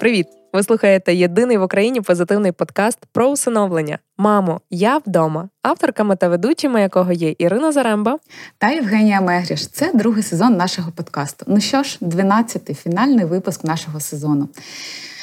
[0.00, 0.26] Привіт!
[0.52, 3.98] Ви слухаєте єдиний в Україні позитивний подкаст про усиновлення.
[4.18, 8.18] Мамо, я вдома, авторками та ведучими якого є Ірина Заремба
[8.58, 9.66] та Євгенія Мегріш.
[9.66, 11.44] Це другий сезон нашого подкасту.
[11.48, 14.48] Ну що ж, 12-й фінальний випуск нашого сезону.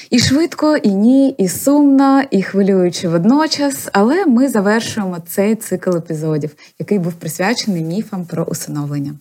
[0.09, 3.89] І швидко, і ні, і сумно, і хвилюючи водночас.
[3.93, 9.13] Але ми завершуємо цей цикл епізодів, який був присвячений міфам про усиновлення.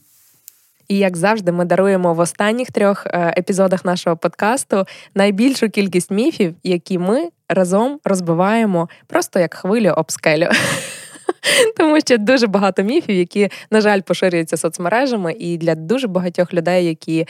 [0.89, 6.55] І як завжди, ми даруємо в останніх трьох е, епізодах нашого подкасту найбільшу кількість міфів,
[6.63, 10.49] які ми разом розбиваємо просто як хвилю об скелю.
[11.77, 16.87] Тому що дуже багато міфів, які, на жаль, поширюються соцмережами, і для дуже багатьох людей,
[16.87, 17.27] які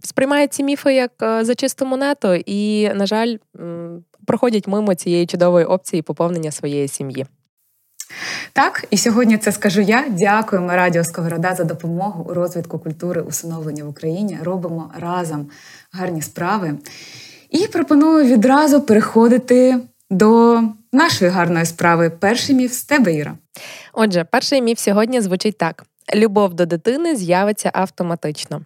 [0.00, 3.36] сприймають ці міфи як е, за чисту монету, і, на жаль,
[4.26, 7.26] проходять мимо цієї чудової опції поповнення своєї сім'ї.
[8.52, 10.04] Так, і сьогодні це скажу я.
[10.08, 14.38] Дякуємо Радіо Сковорода за допомогу у розвитку культури усиновлення в Україні.
[14.42, 15.46] Робимо разом
[15.92, 16.74] гарні справи.
[17.50, 19.76] І пропоную відразу переходити
[20.10, 22.10] до нашої гарної справи.
[22.10, 23.34] Перший міф з тебе, Іра.
[23.92, 28.60] Отже, перший міф сьогодні звучить так: любов до дитини з'явиться автоматично.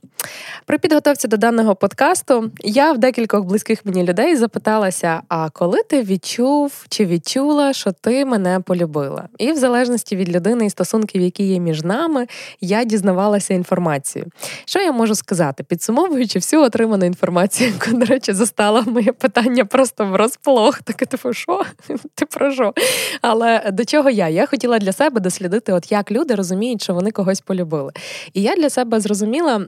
[0.66, 6.02] При підготовці до даного подкасту я в декількох близьких мені людей запиталася: а коли ти
[6.02, 9.28] відчув чи відчула, що ти мене полюбила?
[9.38, 12.26] І в залежності від людини і стосунків, які є між нами,
[12.60, 14.26] я дізнавалася інформацію.
[14.64, 15.64] Що я можу сказати?
[15.64, 20.82] Підсумовуючи всю отриману інформацію, яку, до речі, застала моє питання просто в розполох.
[20.82, 21.62] Таке типу, що?
[22.14, 22.74] Ти про що?
[23.22, 24.28] Але до чого я?
[24.28, 27.92] Я хотіла для себе дослідити, от як люди розуміють, що вони когось полюбили.
[28.32, 29.66] І я для себе зрозуміла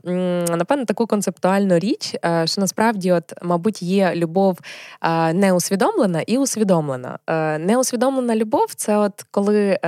[0.56, 4.59] напевно, таку концептуальну річ, е, що насправді, от, мабуть, є любов
[5.03, 7.19] е, неусвідомлена і усвідомлена.
[7.26, 9.78] Е, неусвідомлена любов це от коли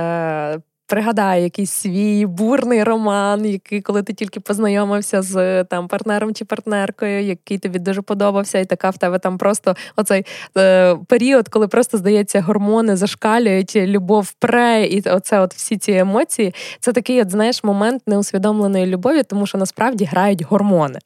[0.89, 7.23] Пригадай якийсь свій бурний роман, який, коли ти тільки познайомився з там партнером чи партнеркою,
[7.23, 10.25] який тобі дуже подобався, і така в тебе там просто оцей
[10.57, 16.53] е, період, коли просто здається, гормони зашкалюють, любов пре, і оце от всі ці емоції.
[16.79, 20.99] Це такий, от знаєш, момент неусвідомленої любові, тому що насправді грають гормони.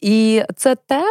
[0.00, 1.02] І це те.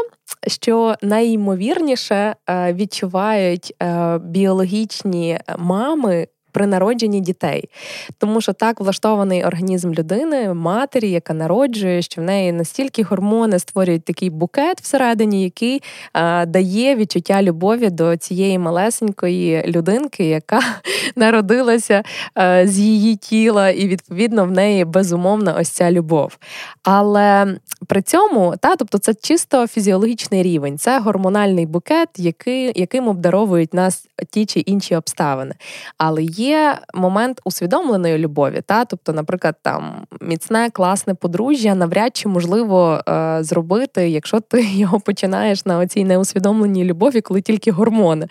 [0.47, 7.70] Що найімовірніше е, відчувають е, біологічні мами при народженні дітей,
[8.18, 14.06] тому що так влаштований організм людини, матері, яка народжує, що в неї настільки гормони створюють
[14.06, 15.84] такий букет всередині, який
[16.14, 20.62] а, дає відчуття любові до цієї малесенької людинки, яка
[21.16, 26.38] народилася а, з її тіла, і відповідно в неї безумовно ось ця любов.
[26.84, 33.73] Але при цьому, та, тобто, це чисто фізіологічний рівень, це гормональний букет, який, яким обдаровують
[33.73, 35.56] нас ті чи інші обставини.
[35.97, 38.62] Але є момент усвідомленої любові.
[38.66, 38.85] Та?
[38.85, 45.66] Тобто, наприклад, там міцне, класне подружжя навряд чи можливо е, зробити, якщо ти його починаєш
[45.66, 48.28] на оцій неусвідомленій любові, коли тільки гормони.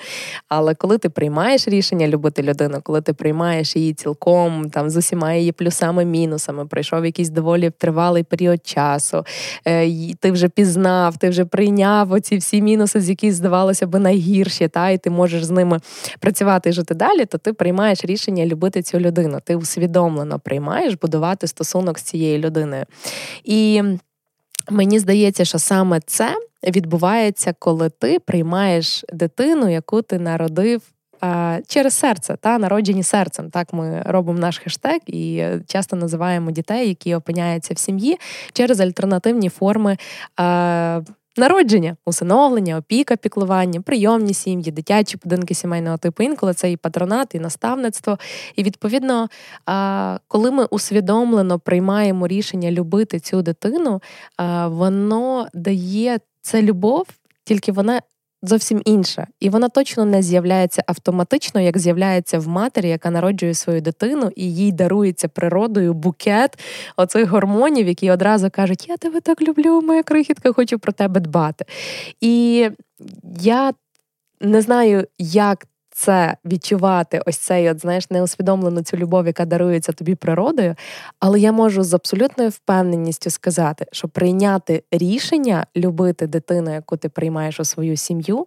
[0.48, 5.32] Але коли ти приймаєш рішення любити людину, коли ти приймаєш її цілком там з усіма
[5.32, 9.25] її плюсами, мінусами, пройшов якийсь доволі тривалий період часу,
[10.21, 14.91] ти вже пізнав, ти вже прийняв оці всі мінуси, з які здавалося би найгірші, та
[14.91, 15.81] і ти можеш з ними
[16.21, 19.38] працювати і жити далі, то ти приймаєш рішення любити цю людину.
[19.44, 22.84] Ти усвідомлено приймаєш будувати стосунок з цією людиною.
[23.44, 23.82] І
[24.70, 26.35] мені здається, що саме це
[26.67, 30.82] відбувається, коли ти приймаєш дитину, яку ти народив.
[31.67, 37.15] Через серце та народжені серцем, так ми робимо наш хештег і часто називаємо дітей, які
[37.15, 38.19] опиняються в сім'ї
[38.53, 39.97] через альтернативні форми
[41.37, 46.23] Народження, усиновлення, опіка, піклування, прийомні сім'ї, дитячі будинки сімейного типу.
[46.23, 48.19] Інколи це і патронат, і наставництво.
[48.56, 49.29] І відповідно,
[50.29, 54.03] коли ми усвідомлено приймаємо рішення любити цю дитину,
[54.67, 57.06] воно дає це любов,
[57.44, 58.00] тільки вона
[58.49, 63.81] зовсім інша, і вона точно не з'являється автоматично, як з'являється в матері, яка народжує свою
[63.81, 66.58] дитину, і їй дарується природою букет
[66.96, 71.64] оцих гормонів, які одразу кажуть: Я тебе так люблю, моя крихітка, хочу про тебе дбати.
[72.20, 72.69] І
[73.41, 73.73] я
[74.41, 80.14] не знаю, як це відчувати, ось цей, от знаєш, неусвідомлену цю любов, яка дарується тобі
[80.14, 80.75] природою.
[81.20, 87.61] Але я можу з абсолютною впевненістю сказати, що прийняти рішення любити дитину, яку ти приймаєш
[87.61, 88.46] у свою сім'ю,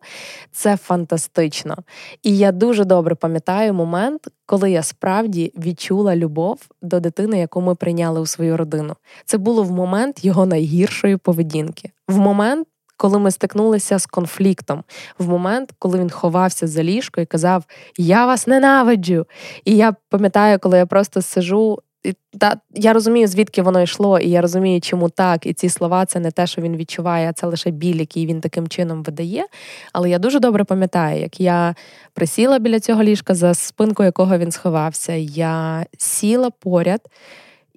[0.51, 1.77] це фантастично.
[2.23, 7.75] І я дуже добре пам'ятаю момент, коли я справді відчула любов до дитини, яку ми
[7.75, 8.95] прийняли у свою родину.
[9.25, 12.67] Це було в момент його найгіршої поведінки, в момент
[12.97, 14.83] коли ми стикнулися з конфліктом,
[15.19, 17.63] в момент, коли він ховався за ліжко і казав:
[17.97, 19.25] Я вас ненавиджу.
[19.65, 21.79] І я пам'ятаю, коли я просто сижу.
[22.03, 25.45] І та я розумію, звідки воно йшло, і я розумію, чому так.
[25.45, 28.41] І ці слова це не те, що він відчуває, а це лише біль, який він
[28.41, 29.45] таким чином видає.
[29.93, 31.75] Але я дуже добре пам'ятаю, як я
[32.13, 35.13] присіла біля цього ліжка, за спинку якого він сховався.
[35.13, 37.01] Я сіла поряд.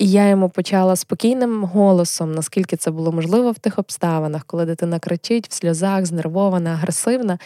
[0.01, 4.99] І я йому почала спокійним голосом, наскільки це було можливо в тих обставинах, коли дитина
[4.99, 7.39] кричить в сльозах, знервована, агресивна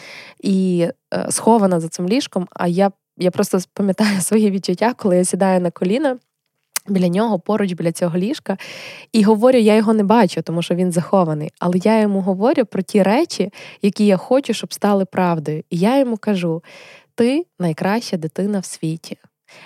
[0.43, 2.47] і е, схована за цим ліжком.
[2.51, 6.17] А я я просто пам'ятаю свої відчуття, коли я сідаю на коліна
[6.87, 8.57] біля нього, поруч біля цього ліжка,
[9.11, 11.51] і говорю, я його не бачу, тому що він захований.
[11.59, 15.63] Але я йому говорю про ті речі, які я хочу, щоб стали правдою.
[15.69, 16.63] І я йому кажу:
[17.15, 19.17] ти найкраща дитина в світі.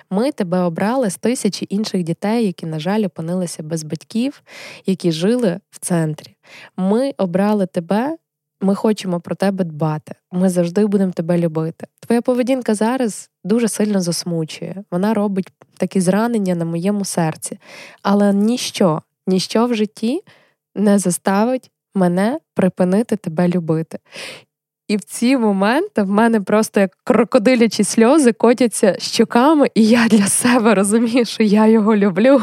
[0.10, 4.44] Ми тебе обрали з тисячі інших дітей, які, на жаль, опинилися без батьків,
[4.86, 6.36] які жили в центрі.
[6.78, 8.18] Ми обрали тебе.
[8.62, 10.16] Ми хочемо про тебе дбати.
[10.32, 11.88] Ми завжди будемо тебе любити.
[12.00, 14.84] Твоя поведінка зараз дуже сильно засмучує.
[14.92, 15.48] Вона робить
[15.78, 17.60] такі зранення на моєму серці.
[18.04, 20.22] Але ніщо, ніщо в житті
[20.76, 24.00] не заставить мене припинити тебе любити.
[24.90, 30.28] І в ці моменти в мене просто як крокодилячі сльози котяться щоками, і я для
[30.28, 32.42] себе розумію, що я його люблю.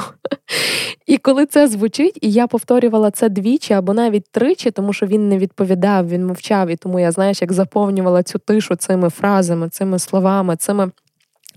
[1.07, 5.29] І коли це звучить, і я повторювала це двічі або навіть тричі, тому що він
[5.29, 9.99] не відповідав, він мовчав, і тому я, знаєш, як заповнювала цю тишу цими фразами, цими
[9.99, 10.91] словами, цими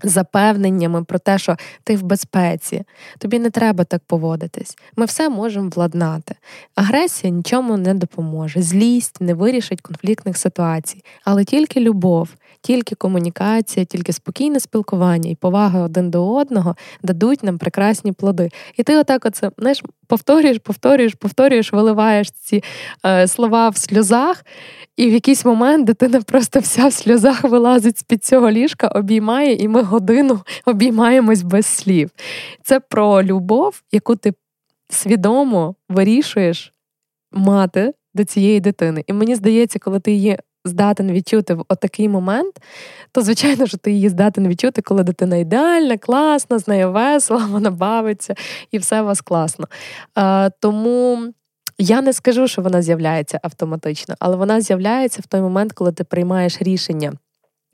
[0.02, 2.82] запевненнями про те, що ти в безпеці,
[3.18, 4.76] тобі не треба так поводитись.
[4.96, 6.34] Ми все можемо владнати.
[6.74, 12.28] Агресія нічому не допоможе, злість не вирішить конфліктних ситуацій, але тільки любов,
[12.62, 18.48] тільки комунікація, тільки спокійне спілкування і повага один до одного дадуть нам прекрасні плоди.
[18.76, 22.62] І ти отак, оце знаєш, повторюєш, повторюєш, повторюєш, виливаєш ці
[23.06, 24.44] е, слова в сльозах.
[24.96, 29.54] І в якийсь момент дитина просто вся в сльозах вилазить з під цього ліжка, обіймає,
[29.54, 32.10] і ми годину обіймаємось без слів.
[32.62, 34.32] Це про любов, яку ти
[34.88, 36.72] свідомо вирішуєш
[37.32, 39.04] мати до цієї дитини.
[39.06, 42.60] І мені здається, коли ти її здатен відчути в отакий момент,
[43.12, 47.70] то звичайно що ти її здатен відчути, коли дитина ідеальна, класна, з нею весело, вона
[47.70, 48.34] бавиться
[48.70, 49.66] і все у вас класно.
[50.14, 51.32] А, Тому.
[51.82, 56.04] Я не скажу, що вона з'являється автоматично, але вона з'являється в той момент, коли ти
[56.04, 57.12] приймаєш рішення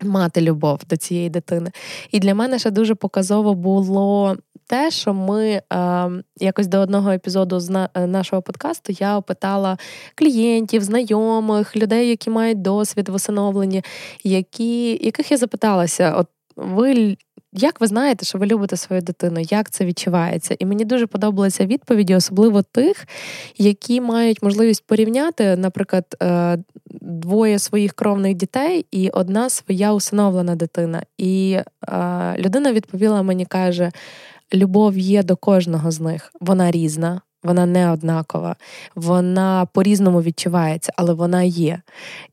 [0.03, 1.71] мати любов до цієї дитини.
[2.11, 4.37] І для мене ще дуже показово було
[4.67, 6.11] те, що ми е,
[6.41, 9.79] якось до одного епізоду з на, е, нашого подкасту я опитала
[10.15, 13.85] клієнтів, знайомих, людей, які мають досвід в усиновленні,
[14.25, 16.27] які, яких я запиталася, от
[16.57, 17.17] ви
[17.59, 19.41] як ви знаєте, що ви любите свою дитину?
[19.41, 20.57] Як це відчувається?
[20.59, 23.07] І мені дуже подобалися відповіді, особливо тих,
[23.59, 26.59] які мають можливість порівняти, наприклад, е,
[27.01, 31.03] двоє своїх кровних дітей і одна своя усиновлена дитина.
[31.19, 33.91] І е, людина відповіла мені, каже:
[34.55, 37.21] любов є до кожного з них, вона різна.
[37.43, 38.57] Вона не однакова,
[38.95, 41.81] вона по-різному відчувається, але вона є.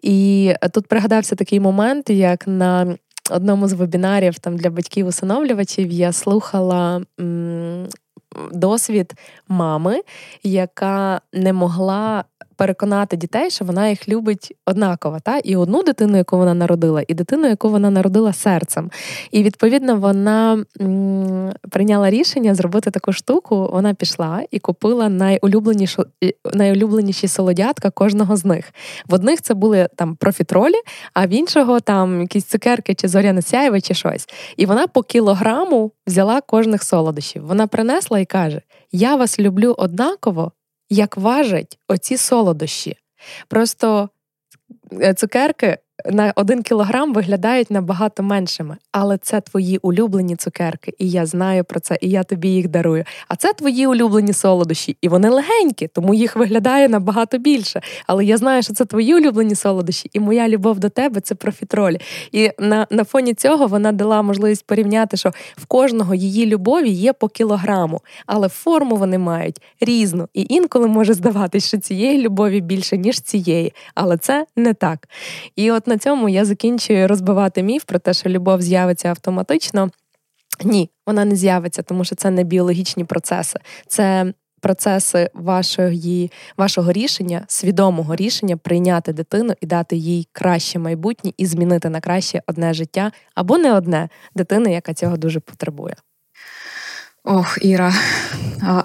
[0.01, 2.97] І тут пригадався такий момент, як на
[3.31, 7.87] одному з вебінарів там для батьків-усиновлювачів я слухала м,
[8.51, 9.13] досвід
[9.47, 10.01] мами,
[10.43, 12.23] яка не могла
[12.55, 17.13] переконати дітей, що вона їх любить однаково, та і одну дитину, яку вона народила, і
[17.13, 18.91] дитину, яку вона народила серцем.
[19.31, 20.65] І відповідно вона
[21.69, 23.69] прийняла рішення зробити таку штуку.
[23.71, 26.05] Вона пішла і купила найулюбленішу
[26.53, 28.73] найулюбленіші солодятка кожного з них.
[29.07, 30.75] В одних це були там профітролі,
[31.13, 34.27] а в іншого там якісь цукерки чи зоряне сяєве, чи щось.
[34.57, 37.45] І вона по кілограму взяла кожних солодощів.
[37.45, 40.51] Вона принесла і каже: Я вас люблю однаково
[40.93, 42.97] як важать оці солодощі.
[43.47, 44.09] Просто
[45.01, 45.77] е, цукерки
[46.11, 51.79] на один кілограм виглядають набагато меншими, але це твої улюблені цукерки, і я знаю про
[51.79, 53.03] це, і я тобі їх дарую.
[53.27, 57.81] А це твої улюблені солодощі, і вони легенькі, тому їх виглядає набагато більше.
[58.07, 61.99] Але я знаю, що це твої улюблені солодощі, і моя любов до тебе це профітролі.
[62.31, 67.13] І на, на фоні цього вона дала можливість порівняти, що в кожного її любові є
[67.13, 70.27] по кілограму, але форму вони мають різну.
[70.33, 75.07] І інколи може здаватись, що цієї любові більше ніж цієї, але це не так.
[75.55, 79.89] І от на цьому я закінчую розбивати міф про те, що любов з'явиться автоматично.
[80.63, 83.59] Ні, вона не з'явиться, тому що це не біологічні процеси.
[83.87, 91.45] Це процеси вашої, вашого рішення, свідомого рішення прийняти дитину і дати їй краще майбутнє і
[91.45, 95.95] змінити на краще одне життя або не одне дитини, яка цього дуже потребує.
[97.25, 97.93] Ох, Іра,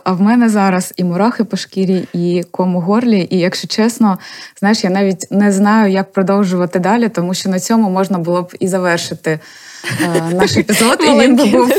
[0.04, 3.28] а в мене зараз і мурахи по шкірі, і ком у горлі.
[3.30, 4.18] І якщо чесно,
[4.58, 8.52] знаєш, я навіть не знаю, як продовжувати далі, тому що на цьому можна було б
[8.60, 9.40] і завершити
[10.02, 11.00] е, наш епізод.
[11.00, 11.72] І він би був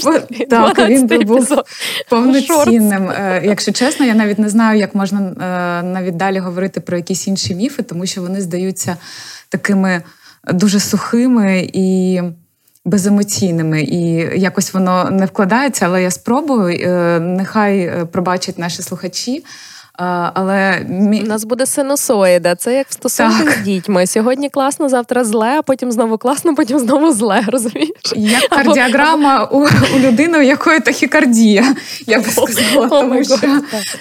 [0.50, 1.64] так, він би був
[2.10, 3.10] повноцінним.
[3.10, 7.28] Е, якщо чесно, я навіть не знаю, як можна е, навіть далі говорити про якісь
[7.28, 8.98] інші міфи, тому що вони здаються
[9.50, 10.02] такими
[10.54, 12.22] дуже сухими і
[12.90, 14.02] беземоційними, і
[14.40, 16.80] якось воно не вкладається, але я спробую.
[16.82, 19.44] Е, нехай е, пробачать наші слухачі.
[20.34, 20.86] Але
[21.24, 22.56] У нас буде синусоїда.
[22.56, 24.08] Це як в стосунках з дітьми.
[24.08, 27.44] Сьогодні класно, завтра зле, а потім знову класно, потім знову зле.
[27.48, 27.90] розумієш?
[28.16, 31.76] Як кардіограма у, у людини, у якої тахікардія,
[32.08, 32.90] я би сказала.
[32.90, 33.38] Тому що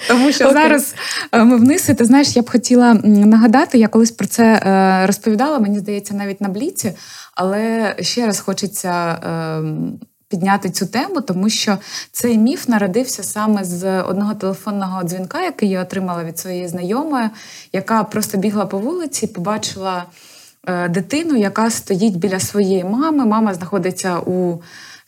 [0.07, 0.53] тому що okay.
[0.53, 0.95] зараз
[1.31, 4.61] е, ми вниз, і ти знаєш, я б хотіла нагадати, я колись про це
[5.07, 6.93] розповідала, мені здається, навіть на бліці.
[7.35, 11.77] Але ще раз хочеться ем, підняти цю тему, тому що
[12.11, 17.29] цей міф народився саме з одного телефонного дзвінка, який я отримала від своєї знайомої,
[17.73, 20.05] яка просто бігла по вулиці, побачила
[20.67, 23.25] е, дитину, яка стоїть біля своєї мами.
[23.25, 24.61] Мама знаходиться у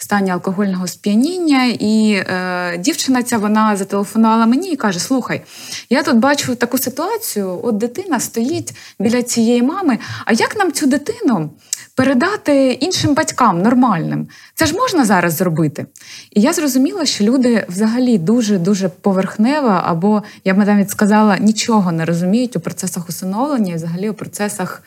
[0.03, 5.41] стані алкогольного сп'яніння, і е, дівчина ця вона зателефонувала мені і каже: Слухай,
[5.89, 9.98] я тут бачу таку ситуацію: от дитина стоїть біля цієї мами.
[10.25, 11.50] А як нам цю дитину?
[11.96, 14.27] передати іншим батькам нормальним.
[14.55, 15.86] Це ж можна зараз зробити.
[16.31, 22.05] І я зрозуміла, що люди взагалі дуже-дуже поверхнево, або я б навіть сказала, нічого не
[22.05, 24.84] розуміють у процесах усиновлення і взагалі у процесах.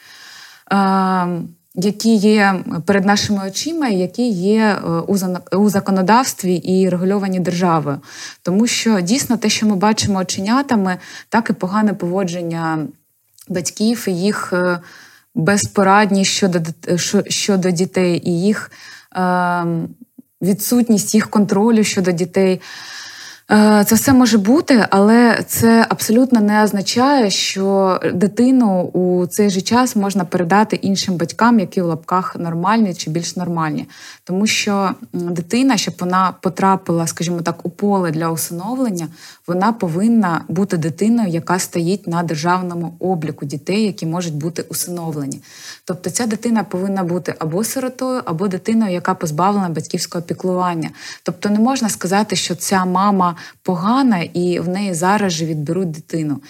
[0.73, 8.01] Е- які є перед нашими очима, які є е, у законодавстві і регульовані державою,
[8.43, 10.97] тому що дійсно те, що ми бачимо оченятами,
[11.29, 12.79] так і погане поводження
[13.49, 14.81] батьків і їх е,
[15.35, 16.61] безпорадність щодо
[17.29, 18.71] щодо дітей і їх
[19.17, 19.65] е,
[20.43, 22.61] відсутність їх контролю щодо дітей.
[23.53, 29.61] Е, це все може бути, але це абсолютно не означає, що дитину у цей же
[29.61, 33.89] час можна передати іншим батькам, які в лапках нормальні чи більш нормальні.
[34.25, 39.09] Тому що дитина, щоб вона потрапила, скажімо так, у поле для усиновлення,
[39.47, 45.41] вона повинна бути дитиною, яка стоїть на державному обліку дітей, які можуть бути усиновлені.
[45.85, 50.91] Тобто ця дитина повинна бути або сиротою, або дитиною, яка позбавлена батьківського піклування.
[51.23, 56.41] Тобто не можна сказати, що ця мама погана, і в неї зараз же відберуть дитину.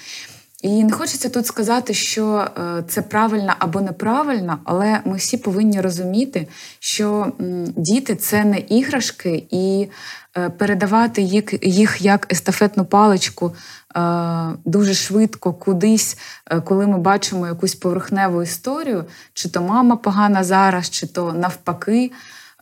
[0.64, 5.80] І не хочеться тут сказати, що е, це правильно або неправильно, але ми всі повинні
[5.80, 6.48] розуміти,
[6.78, 7.32] що
[7.76, 9.88] діти це не іграшки, і
[10.36, 11.22] е, передавати
[11.62, 13.54] їх як естафетну паличку
[13.96, 14.00] е,
[14.64, 16.18] дуже швидко кудись,
[16.64, 22.12] коли ми бачимо якусь поверхневу історію, чи то мама погана зараз, чи то навпаки.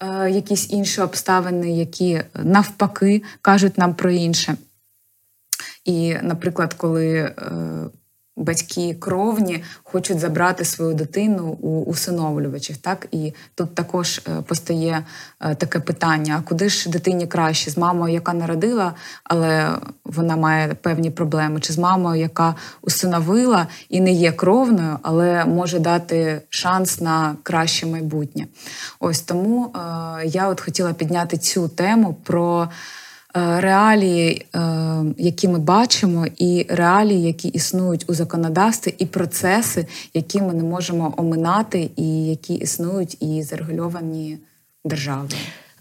[0.02, 4.56] Е, якісь інші обставини, які навпаки кажуть нам про інше.
[5.84, 7.32] І, наприклад, коли е,
[8.36, 12.76] батьки кровні хочуть забрати свою дитину у усиновлювачів.
[12.76, 15.04] Так і тут також е, постає
[15.40, 19.70] е, таке питання: а куди ж дитині краще з мамою, яка народила, але
[20.04, 25.78] вона має певні проблеми, чи з мамою, яка усиновила і не є кровною, але може
[25.78, 28.46] дати шанс на краще майбутнє.
[29.00, 29.78] Ось тому е,
[30.26, 32.68] я от хотіла підняти цю тему про.
[33.36, 34.60] Е, реалії, е,
[35.18, 41.14] які ми бачимо, і реалії, які існують у законодавстві, і процеси, які ми не можемо
[41.16, 44.38] оминати, і які існують і зарегульовані
[44.84, 45.28] державою.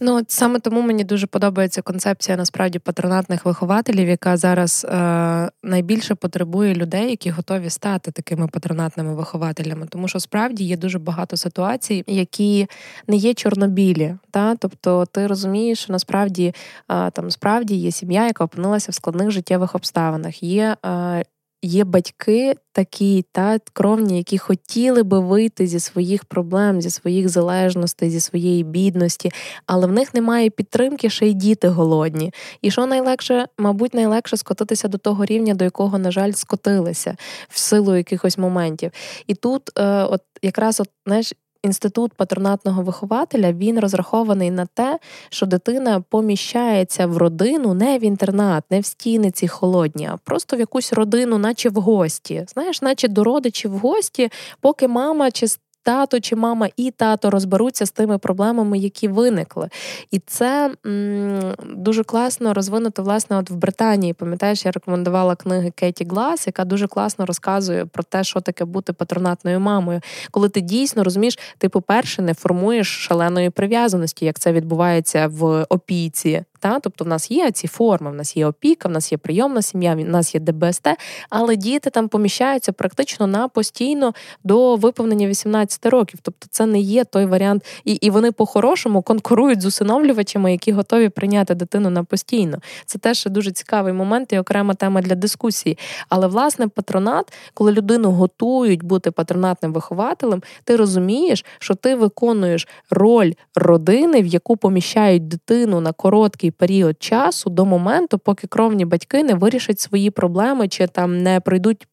[0.04, 6.16] Ну от саме тому мені дуже подобається концепція насправді патронатних вихователів, яка зараз е, найбільше
[6.16, 9.88] потребує людей, які готові стати такими патронатними вихователями.
[9.90, 12.68] Тому що справді є дуже багато ситуацій, які
[13.08, 14.16] не є чорнобілі.
[14.32, 14.56] Та?
[14.56, 16.54] Тобто, ти розумієш, що насправді
[16.90, 20.44] е, там справді є сім'я, яка опинилася в складних життєвих обставинах.
[20.44, 21.24] Є е,
[21.64, 28.10] Є батьки такі, та кровні, які хотіли би вийти зі своїх проблем, зі своїх залежностей,
[28.10, 29.32] зі своєї бідності,
[29.66, 32.34] але в них немає підтримки, ще й діти голодні.
[32.62, 37.16] І що найлегше, мабуть, найлегше скотитися до того рівня, до якого, на жаль, скотилися
[37.50, 38.92] в силу якихось моментів.
[39.28, 45.00] І тут, е, от якраз, от знаєш, інститут патронатного вихователя він розрахований на те,
[45.30, 50.58] що дитина поміщається в родину не в інтернат, не в стіни ці холодні, а просто
[50.58, 52.46] в якусь родину, наче в гості.
[52.48, 54.30] Знаєш, наче до родичів в гості,
[54.62, 55.48] поки мама чи
[55.84, 59.70] тато чи мама і тато розберуться з тими проблемами, які виникли.
[60.12, 64.14] І це м- дуже класно розвинуто власне от в Британії.
[64.14, 68.94] Пам'ятаєш, я рекомендувала книги Кеті Глас, яка дуже класно розказує про те, що таке бути
[68.94, 70.02] патронатною мамою.
[70.32, 76.44] Коли ти дійсно розумієш, ти, по-перше, не формуєш шаленої прив'язаності, як це відбувається в опійці
[76.62, 76.80] та?
[76.80, 79.96] Тобто в нас є ці форми, в нас є опіка, в нас є прийомна сім'я,
[79.96, 80.88] в нас є ДБСТ,
[81.30, 84.14] але діти там поміщаються практично на постійно
[84.44, 86.20] до виповнення 18 років.
[86.22, 91.10] Тобто це не є той варіант, і і вони по-хорошому конкурують з усиновлювачами, які готові
[91.10, 92.58] прийняти дитину на постійно.
[92.86, 95.78] Це теж дуже цікавий момент і окрема тема для дискусії.
[96.10, 103.34] Але власне патронат, коли людину готують бути патронатним вихователем, ти розумієш, що ти виконуєш роль
[103.56, 109.34] родини, в яку поміщають дитину на короткий період часу до моменту, поки кровні батьки не
[109.34, 111.88] вирішать свої проблеми, чи там не пройдуть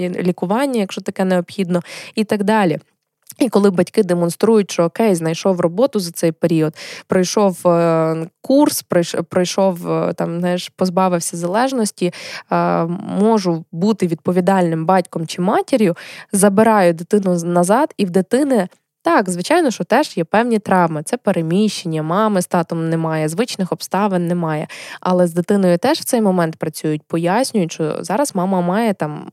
[0.00, 1.82] лікування, якщо таке необхідно,
[2.14, 2.78] і так далі.
[3.38, 6.74] І коли батьки демонструють, що окей, знайшов роботу за цей період,
[7.06, 8.84] пройшов е, курс,
[9.28, 12.12] пройшов е, там, знаєш, позбавився залежності,
[12.52, 12.84] е,
[13.20, 15.96] можу бути відповідальним батьком чи матір'ю,
[16.32, 18.68] забираю дитину назад, і в дитини
[19.02, 21.02] так, звичайно, що теж є певні травми.
[21.02, 24.66] Це переміщення, мами з татом немає, звичних обставин немає.
[25.00, 29.30] Але з дитиною теж в цей момент працюють, пояснюють, що зараз мама має там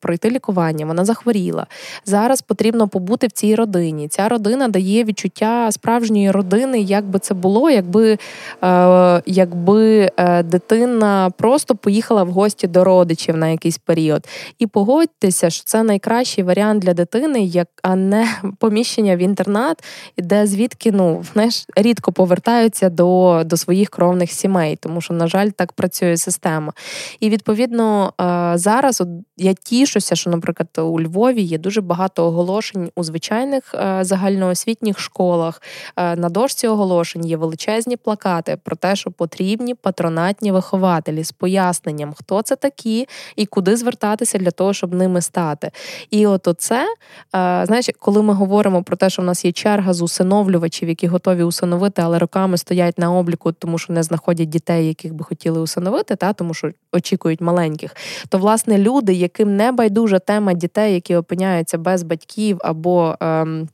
[0.00, 1.66] пройти лікування, вона захворіла.
[2.04, 4.08] Зараз потрібно побути в цій родині.
[4.08, 8.18] Ця родина дає відчуття справжньої родини, як би це було, якби
[8.64, 14.28] е, якби е, дитина просто поїхала в гості до родичів на якийсь період.
[14.58, 18.28] І погодьтеся, що це найкращий варіант для дитини, як а не
[18.58, 19.84] поміщення переміщення в інтернат,
[20.18, 25.50] де звідки ну знаєш, рідко повертаються до до своїх кровних сімей, тому що, на жаль,
[25.50, 26.72] так працює система.
[27.20, 32.90] І відповідно е, зараз от я тішуся, що, наприклад, у Львові є дуже багато оголошень
[32.94, 35.62] у звичайних е, загальноосвітніх школах.
[35.96, 42.14] Е, на дошці оголошень є величезні плакати про те, що потрібні патронатні вихователі з поясненням,
[42.16, 45.70] хто це такі і куди звертатися для того, щоб ними стати.
[46.10, 46.86] І от оце,
[47.32, 51.06] знаєш, коли ми говоримо говоримо про те, що в нас є черга з усиновлювачів, які
[51.06, 55.60] готові усиновити, але роками стоять на обліку, тому що не знаходять дітей, яких би хотіли
[55.60, 57.96] усиновити, та тому що очікують маленьких.
[58.28, 63.16] То власне люди, яким не байдужа тема дітей, які опиняються без батьків або.
[63.20, 63.68] Ем,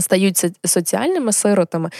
[0.00, 1.90] стають соціальними сиротами,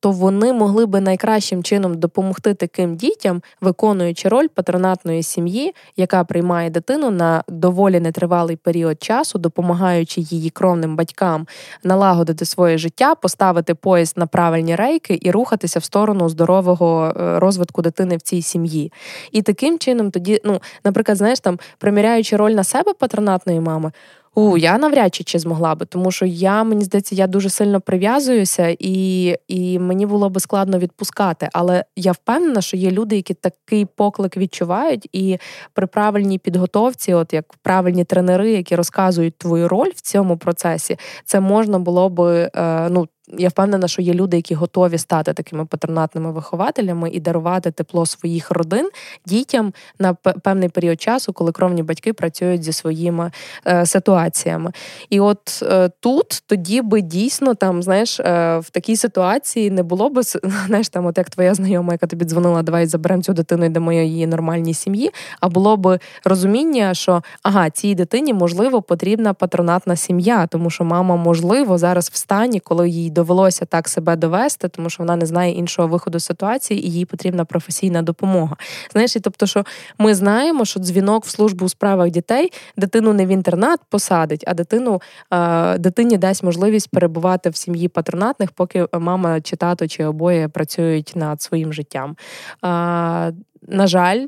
[0.00, 6.70] то вони могли би найкращим чином допомогти таким дітям, виконуючи роль патронатної сім'ї, яка приймає
[6.70, 11.46] дитину на доволі нетривалий період часу, допомагаючи її кровним батькам
[11.84, 17.82] налагодити своє життя, поставити поїзд на правильні рейки і рухатися в сторону здорового е, розвитку
[17.82, 18.92] дитини в цій сім'ї.
[19.32, 23.92] І таким чином, тоді, ну, наприклад, знаєш, там приміряючи роль на себе патронатної мами.
[24.38, 27.80] У я навряд чи чи змогла би, тому що я мені здається, я дуже сильно
[27.80, 31.48] прив'язуюся, і і мені було би складно відпускати.
[31.52, 35.38] Але я впевнена, що є люди, які такий поклик відчувають, і
[35.74, 41.40] при правильній підготовці, от як правильні тренери, які розказують твою роль в цьому процесі, це
[41.40, 46.32] можна було би е, ну я впевнена, що є люди, які готові стати такими патронатними
[46.32, 48.90] вихователями і дарувати тепло своїх родин
[49.26, 53.30] дітям на певний період часу, коли кровні батьки працюють зі своїми
[53.66, 54.72] е, ситуаціями.
[55.10, 60.10] І от е, тут тоді би дійсно там, знаєш, е, в такій ситуації не було
[60.10, 60.22] би
[60.66, 63.92] знаєш, там, от як твоя знайома, яка тобі дзвонила, давай заберемо цю дитину і дамо
[63.92, 65.10] її нормальній сім'ї.
[65.40, 71.16] А було би розуміння, що ага, цій дитині можливо потрібна патронатна сім'я, тому що мама
[71.16, 75.52] можливо зараз в стані, коли їй довелося так себе довести, тому що вона не знає
[75.52, 78.56] іншого виходу ситуації, і їй потрібна професійна допомога.
[78.92, 79.64] Знаєш, і тобто, що
[79.98, 84.54] ми знаємо, що дзвінок в службу у справах дітей дитину не в інтернат посадить, а
[84.54, 85.00] дитину
[85.78, 91.42] дитині дасть можливість перебувати в сім'ї патронатних, поки мама чи тато чи обоє працюють над
[91.42, 92.16] своїм життям.
[92.62, 94.26] На жаль,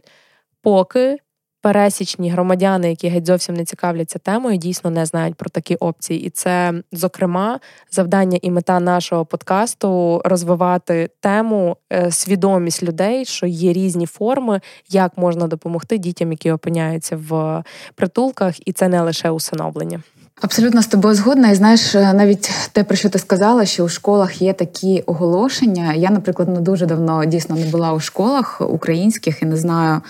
[0.62, 1.18] поки
[1.60, 6.20] пересічні громадяни, які геть зовсім не цікавляться темою, дійсно не знають про такі опції.
[6.20, 13.72] І це, зокрема, завдання і мета нашого подкасту розвивати тему, е, свідомість людей, що є
[13.72, 17.62] різні форми, як можна допомогти дітям, які опиняються в
[17.94, 20.02] притулках, і це не лише усиновлення.
[20.40, 21.50] Абсолютно з тобою згодна.
[21.50, 25.94] І знаєш, е, навіть те, про що ти сказала, що у школах є такі оголошення.
[25.94, 30.00] Я, наприклад, не дуже давно дійсно не була у школах українських і не знаю,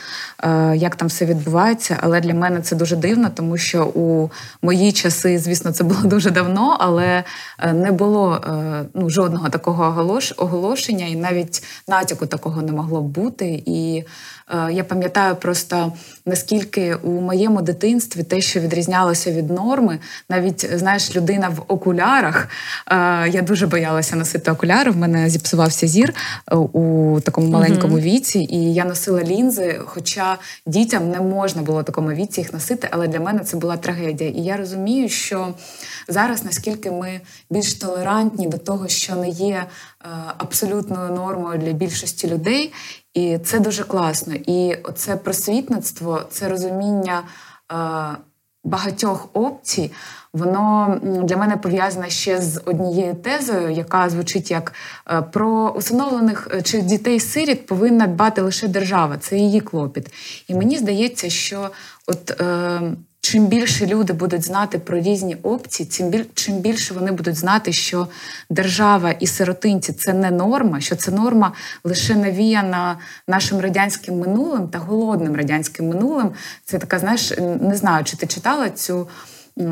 [0.43, 1.97] е, як там все відбувається.
[2.01, 4.31] Але для мене це дуже дивно, тому що у
[4.62, 7.25] мої часи, звісно, це було дуже давно, але
[7.59, 8.41] е, не було
[8.95, 13.62] ну, жодного такого оголошення, і навіть натяку такого не могло бути.
[13.67, 14.05] І
[14.70, 15.92] я пам'ятаю просто
[16.26, 19.98] наскільки у моєму дитинстві те, що відрізнялося від норми.
[20.28, 22.48] навіть знаєш, людина в окулярах.
[23.30, 24.90] Я дуже боялася носити окуляри.
[24.90, 26.14] В мене зіпсувався зір
[26.52, 29.80] е, у такому маленькому віці, і я носила лінзи.
[29.84, 33.76] Хоча дітям не можна було в такому віці їх носити, але для мене це була
[33.76, 34.30] трагедія.
[34.30, 35.54] І я розумію, що
[36.08, 40.06] зараз наскільки ми більш толерантні до того, що не є е,
[40.38, 42.72] абсолютною нормою для більшості людей,
[43.18, 44.35] і це дуже класно.
[44.46, 47.22] І це просвітництво, це розуміння.
[47.72, 47.76] Е,
[48.64, 49.92] багатьох опцій,
[50.33, 54.72] воно для мене пов'язане ще з однією тезою, яка звучить як
[55.11, 60.12] е, про усиновлених е, чи дітей-сиріт повинна дбати лише держава, це її клопіт.
[60.48, 61.70] І мені здається, що
[62.07, 62.42] от.
[63.29, 67.73] Чим більше люди будуть знати про різні опції, цим біль, чим більше вони будуть знати,
[67.73, 68.09] що
[68.51, 71.53] держава і сиротинці це не норма, що це норма
[71.85, 76.31] лише навіяна нашим радянським минулим та голодним радянським минулим.
[76.64, 79.09] Це така, знаєш, не знаю, чи ти читала цю.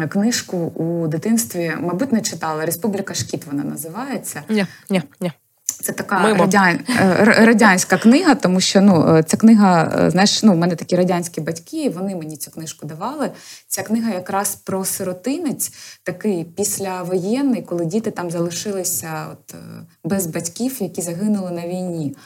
[0.08, 2.66] Книжку у дитинстві, мабуть, не читала.
[2.66, 4.42] Республіка Шкіт вона називається.
[4.48, 5.32] Ні, ні, ні.
[5.82, 6.80] Це така радян...
[6.88, 11.40] Е, радянська книга, тому що ну ця книга, е, знаєш, ну в мене такі радянські
[11.40, 13.30] батьки, вони мені цю книжку давали.
[13.68, 19.58] Ця книга якраз про сиротинець, такий післявоєнний, коли діти там залишилися от е,
[20.04, 22.16] без батьків, які загинули на війні.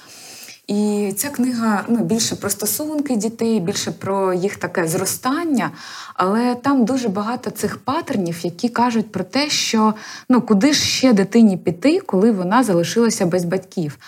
[0.70, 5.70] І ця книга ну, більше про стосунки дітей, більше про їх таке зростання,
[6.14, 9.94] але там дуже багато цих патернів, які кажуть про те, що
[10.28, 13.98] ну, куди ж ще дитині піти, коли вона залишилася без батьків.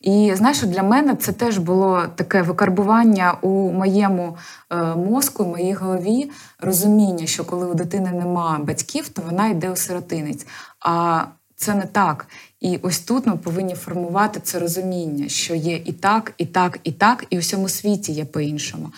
[0.00, 4.36] І знаєш, для мене це теж було таке викарбування у моєму
[4.70, 9.76] е, мозку, моїй голові, розуміння, що коли у дитини нема батьків, то вона йде у
[9.76, 10.46] сиротинець.
[10.80, 11.22] А
[11.56, 12.26] це не так.
[12.62, 16.92] І ось тут ми повинні формувати це розуміння, що є і так, і так, і
[16.92, 18.90] так, і у всьому світі є по-іншому.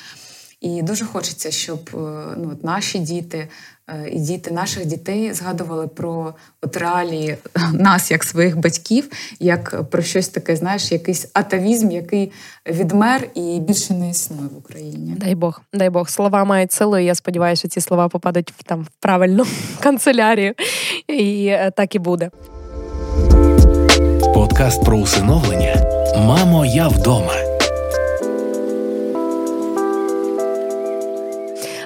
[0.61, 1.97] І дуже хочеться, щоб е,
[2.37, 3.49] ну, от наші діти
[3.89, 7.37] е, і діти наших дітей згадували про от реалії
[7.73, 9.09] нас, як своїх батьків,
[9.41, 12.33] як про щось таке, знаєш, якийсь атавізм, який
[12.67, 15.15] відмер і більше не існує в Україні.
[15.19, 16.99] Дай Бог, дай Бог, слова мають силу.
[16.99, 19.47] і Я сподіваюся, що ці слова попадуть в там в правильну
[19.81, 20.55] канцелярію,
[21.09, 22.31] і е, так і буде.
[24.45, 25.77] Подкаст про усиновлення
[26.17, 27.54] Мамо, я вдома.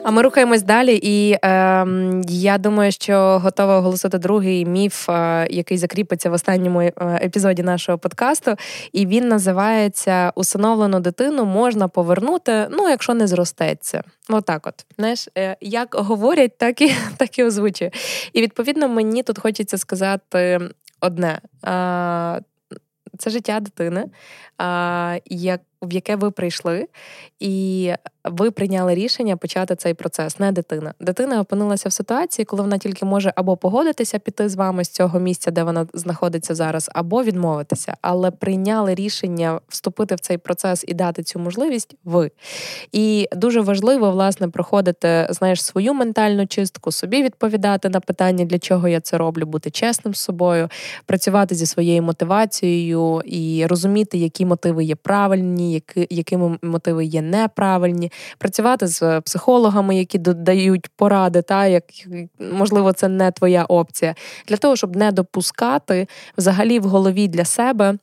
[0.02, 1.87] А ми рухаємось далі, і е,
[2.28, 7.98] я думаю, що готова оголосити другий міф, е, який закріпиться в останньому е, епізоді нашого
[7.98, 8.54] подкасту.
[8.92, 14.02] І він називається Усиновлену дитину можна повернути, ну якщо не зростеться.
[14.28, 17.90] Отак, от, знаєш, е, як говорять, так і так і озвучує.
[18.32, 20.61] І відповідно мені тут хочеться сказати
[21.00, 21.40] одне.
[23.18, 24.04] Це життя дитини,
[25.26, 26.86] як в яке ви прийшли,
[27.40, 27.92] і
[28.24, 30.94] ви прийняли рішення почати цей процес, не дитина.
[31.00, 35.20] Дитина опинилася в ситуації, коли вона тільки може або погодитися піти з вами з цього
[35.20, 37.96] місця, де вона знаходиться зараз, або відмовитися.
[38.02, 42.30] Але прийняли рішення вступити в цей процес і дати цю можливість ви.
[42.92, 48.88] І дуже важливо, власне, проходити, знаєш, свою ментальну чистку, собі відповідати на питання, для чого
[48.88, 50.68] я це роблю, бути чесним з собою,
[51.06, 58.12] працювати зі своєю мотивацією і розуміти, які мотиви є правильні які, якими мотиви є неправильні,
[58.38, 61.85] працювати з психологами, які додають поради, та як
[62.52, 64.14] можливо це не твоя опція,
[64.48, 66.07] для того, щоб не допускати
[66.38, 67.98] взагалі в голові для себе.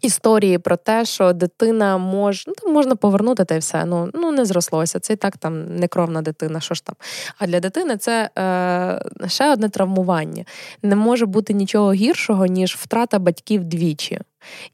[0.00, 3.84] Історії про те, що дитина може ну там можна повернути та й все.
[3.84, 5.00] Ну ну не зрослося.
[5.00, 6.60] Це і так там некровна дитина.
[6.60, 6.94] Що ж там?
[7.38, 10.44] А для дитини це е, ще одне травмування.
[10.82, 14.20] Не може бути нічого гіршого ніж втрата батьків двічі.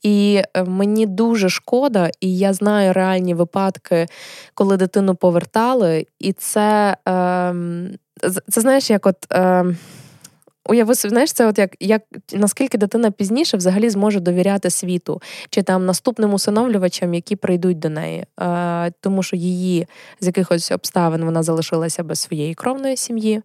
[0.03, 4.07] І е, мені дуже шкода, і я знаю реальні випадки,
[4.55, 7.55] коли дитину повертали, і це, е,
[8.49, 9.33] це знаєш, як от.
[9.33, 9.65] Е,
[10.69, 12.03] Уяви, знаєш, це от як як
[12.33, 18.27] наскільки дитина пізніше взагалі зможе довіряти світу чи там наступним усиновлювачам, які прийдуть до неї,
[18.41, 19.87] Е, тому що її
[20.21, 23.43] з якихось обставин вона залишилася без своєї кровної сім'ї.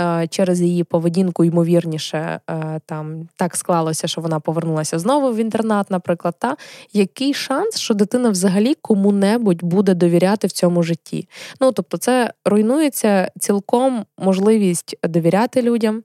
[0.00, 5.90] Е, через її поведінку, ймовірніше, е, там так склалося, що вона повернулася знову в інтернат,
[5.90, 6.34] наприклад.
[6.38, 6.56] Та
[6.92, 11.28] який шанс, що дитина взагалі кому-небудь буде довіряти в цьому житті?
[11.60, 16.02] Ну тобто, це руйнується цілком можливість довіряти людям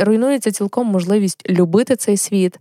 [0.00, 2.58] руйнується цілком можливість любити цей світ,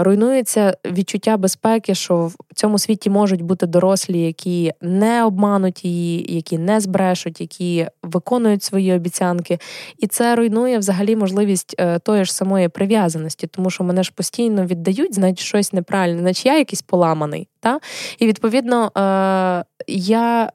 [0.00, 6.58] руйнується відчуття безпеки, що в цьому світі можуть бути дорослі, які не обмануть її, які
[6.58, 9.58] не збрешуть, які виконують свої обіцянки.
[9.98, 14.66] І це руйнує взагалі можливість е, тої ж самої прив'язаності, тому що мене ж постійно
[14.66, 17.48] віддають, значить щось неправильне, значить я якийсь поламаний.
[17.60, 17.80] Та?
[18.18, 20.52] І відповідно е, я.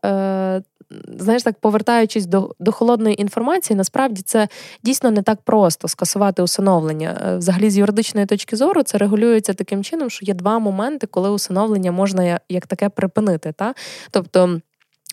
[1.20, 4.48] Знаєш, так повертаючись до до холодної інформації, насправді це
[4.84, 7.22] дійсно не так просто скасувати усиновлення.
[7.28, 11.30] Е, взагалі, з юридичної точки зору, це регулюється таким чином, що є два моменти, коли
[11.30, 13.52] усиновлення можна як таке припинити.
[13.52, 13.74] Та?
[14.12, 14.62] Тобто.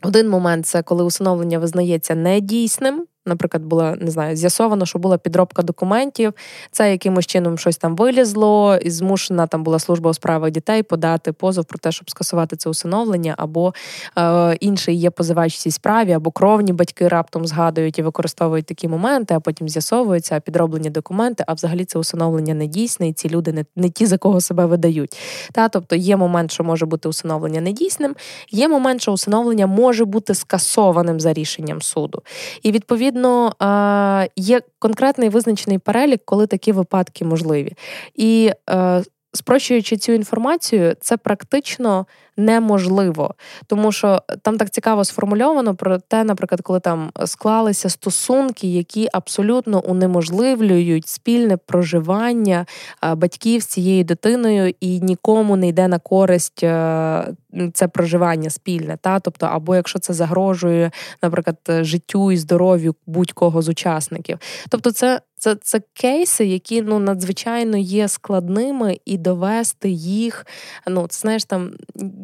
[0.02, 5.62] Один момент це коли усиновлення визнається недійсним, наприклад, була не знаю, з'ясовано, що була підробка
[5.62, 6.32] документів,
[6.70, 11.32] це якимось чином щось там вилізло, і змушена там була служба у справах дітей подати
[11.32, 13.74] позов про те, щоб скасувати це усиновлення, або
[14.18, 18.88] е, інший є позивач в цій справі, або кровні батьки раптом згадують і використовують такі
[18.88, 23.52] моменти, а потім з'ясовуються підроблені документи, а взагалі це усиновлення не дійсне, і ці люди
[23.52, 25.16] не, не ті, за кого себе видають.
[25.52, 28.14] Та, Тобто є момент, що може бути усиновлення недійсним,
[28.50, 32.22] є момент, що усиновлення може бути скасованим за рішенням суду.
[32.62, 37.72] І відповідно відповідно є конкретний визначений перелік, коли такі випадки можливі.
[38.14, 43.34] І е, спрощуючи цю інформацію, це практично неможливо,
[43.66, 49.80] тому що там так цікаво сформульовано про те, наприклад, коли там склалися стосунки, які абсолютно
[49.80, 52.66] унеможливлюють спільне проживання
[53.16, 57.34] батьків з цією дитиною, і нікому не йде на користь е,
[57.74, 58.98] це проживання спільне.
[59.00, 60.90] Та тобто, або якщо це загрожує,
[61.22, 65.20] наприклад, життю і здоров'ю будь-кого з учасників, тобто це.
[65.38, 70.46] Це це кейси, які ну надзвичайно є складними, і довести їх.
[70.88, 71.72] Ну, це знаєш, там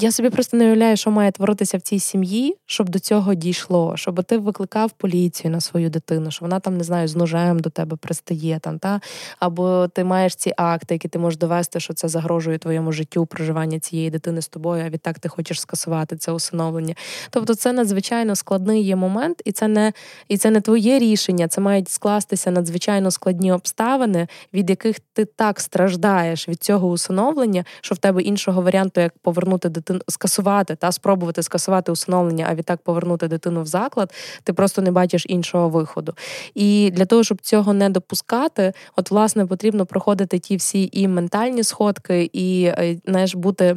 [0.02, 3.92] я собі просто не уявляю, що має творитися в цій сім'ї, щоб до цього дійшло,
[3.96, 7.70] щоб ти викликав поліцію на свою дитину, що вона там не знаю з ножем до
[7.70, 9.00] тебе пристає там, та
[9.38, 13.78] або ти маєш ці акти, які ти можеш довести, що це загрожує твоєму життю проживання
[13.78, 14.84] цієї дитини з тобою.
[14.86, 16.94] А відтак ти хочеш скасувати це усиновлення.
[17.30, 19.92] Тобто, це надзвичайно складний є момент, і це не
[20.28, 21.48] і це не твоє рішення.
[21.48, 27.94] Це мають скластися надзвичайно складні обставини, від яких ти так страждаєш від цього усиновлення, що
[27.94, 33.28] в тебе іншого варіанту, як повернути дитину, скасувати та спробувати скасувати усиновлення, а відтак повернути
[33.28, 34.12] дитину в заклад,
[34.44, 36.14] ти просто не бачиш іншого виходу.
[36.54, 41.62] І для того, щоб цього не допускати, от власне потрібно проходити ті всі і ментальні
[41.62, 43.76] сходки, і е, знаєш, бути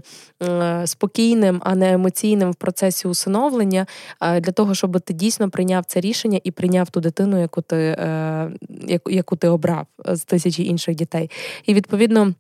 [0.85, 3.85] спокійним, а не емоційним в процесі усиновлення,
[4.21, 8.51] для того, щоб ти дійсно прийняв це рішення і прийняв ту дитину, яку ти е,
[9.05, 11.31] яку ти обрав з тисячі інших дітей.
[11.65, 12.33] І відповідно.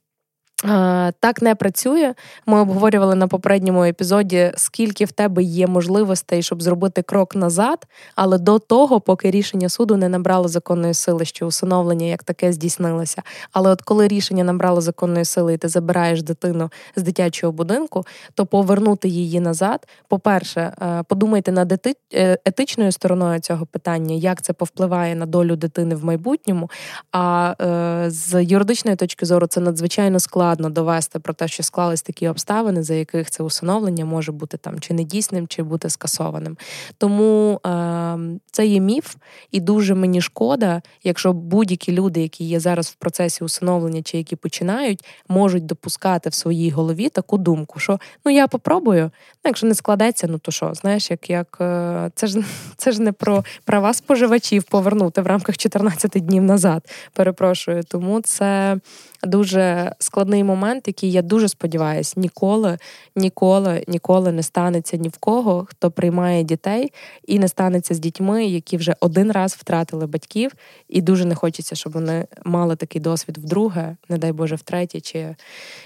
[1.19, 2.13] Так не працює.
[2.45, 8.37] Ми обговорювали на попередньому епізоді, скільки в тебе є можливостей, щоб зробити крок назад, але
[8.37, 13.21] до того, поки рішення суду не набрало законної сили, що усиновлення як таке здійснилося.
[13.51, 18.45] Але от коли рішення набрало законної сили, і ти забираєш дитину з дитячого будинку, то
[18.45, 19.87] повернути її назад.
[20.07, 25.95] По-перше, е, подумайте над е, етичною стороною цього питання, як це повпливає на долю дитини
[25.95, 26.69] в майбутньому.
[27.11, 32.01] А е, з юридичної точки зору це надзвичайно складно складно довести про те, що склались
[32.01, 36.57] такі обставини, за яких це усиновлення може бути там чи недійсним, чи бути скасованим.
[36.97, 38.17] Тому е,
[38.51, 39.15] це є міф,
[39.51, 44.35] і дуже мені шкода, якщо будь-які люди, які є зараз в процесі усиновлення, чи які
[44.35, 49.75] починають, можуть допускати в своїй голові таку думку, що ну я попробую, ну якщо не
[49.75, 52.43] складеться, ну то що, знаєш, як як е, це ж
[52.77, 56.89] це ж не про права споживачів повернути в рамках 14 днів назад.
[57.13, 58.77] Перепрошую, тому це
[59.23, 62.77] дуже складний момент, який я дуже сподіваюся, ніколи,
[63.15, 66.93] ніколи, ніколи не станеться ні в кого, хто приймає дітей,
[67.27, 70.51] і не станеться з дітьми, які вже один раз втратили батьків,
[70.89, 75.35] і дуже не хочеться, щоб вони мали такий досвід вдруге, не дай Боже, втретє, чи,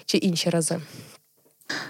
[0.05, 0.79] чи інші рази.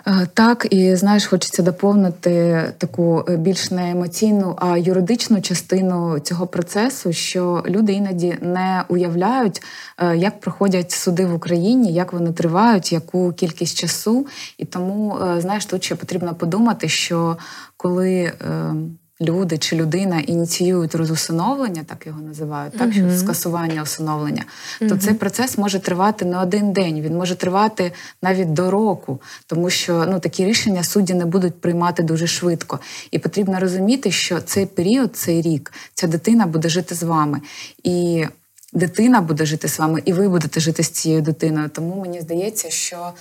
[0.07, 6.47] Е, так, і знаєш, хочеться доповнити таку е, більш не емоційну, а юридичну частину цього
[6.47, 9.61] процесу, що люди іноді не уявляють,
[9.97, 14.27] е, як проходять суди в Україні, як вони тривають, яку кількість часу.
[14.57, 17.37] І тому, знаєш, тут ще потрібно подумати, що
[17.77, 18.31] коли
[19.21, 24.43] люди чи людина ініціюють розусиновлення, так його називають, так що скасування усиновлення,
[24.79, 29.69] то цей процес може тривати не один день, він може тривати навіть до року, тому
[29.69, 32.79] що ну такі рішення судді не будуть приймати дуже швидко.
[33.11, 37.41] І потрібно розуміти, що цей період, цей рік, ця дитина буде жити з вами.
[37.83, 38.25] І
[38.73, 41.69] дитина буде жити з вами, і ви будете жити з цією дитиною.
[41.69, 43.13] Тому мені здається, що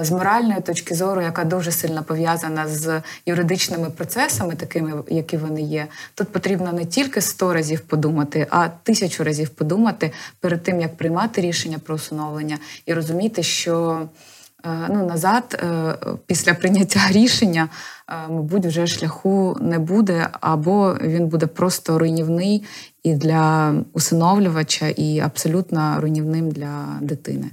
[0.00, 5.86] з моральної точки зору, яка дуже сильно пов'язана з юридичними процесами, такими, які вони є,
[6.14, 11.40] тут потрібно не тільки сто разів подумати, а тисячу разів подумати перед тим, як приймати
[11.40, 14.02] рішення про усиновлення, і розуміти, що
[14.64, 15.94] е, ну, назад, е,
[16.26, 17.68] після прийняття рішення,
[18.28, 22.64] мабуть, вже шляху не буде, або він буде просто руйнівний
[23.02, 27.50] і для усиновлювача, і абсолютно руйнівним для дитини.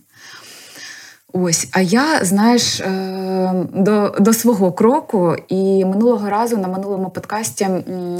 [1.37, 7.67] Ось, а я, знаєш, е, до до свого кроку, і минулого разу на минулому подкасті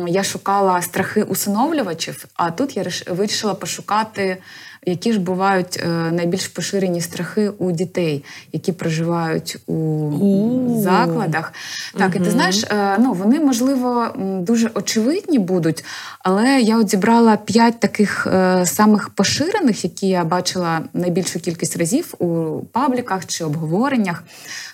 [0.08, 4.38] я шукала страхи усиновлювачів, а тут я вирішила пошукати
[4.86, 10.82] які ж бувають е, найбільш поширені страхи у дітей, які проживають у У-у-у.
[10.82, 11.54] закладах.
[11.98, 12.21] Так, угу.
[12.21, 14.08] і ти знаєш, е, ну вони можливо
[14.41, 15.84] дуже очевидні будуть,
[16.19, 22.13] але я от зібрала п'ять таких е, самих поширених, які я бачила найбільшу кількість разів
[22.19, 24.24] у пабліках чи обговореннях.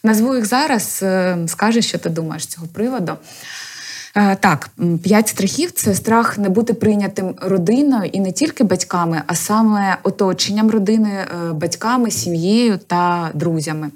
[0.04, 1.06] Назву їх зараз,
[1.48, 3.18] скажеш, що ти думаєш з цього приводу.
[4.16, 4.70] Е, так,
[5.04, 10.72] п'ять страхів це страх не бути прийнятим родиною і не тільки батьками, а саме оточенням
[10.72, 13.90] родини, е, батьками, сім'єю та друзями.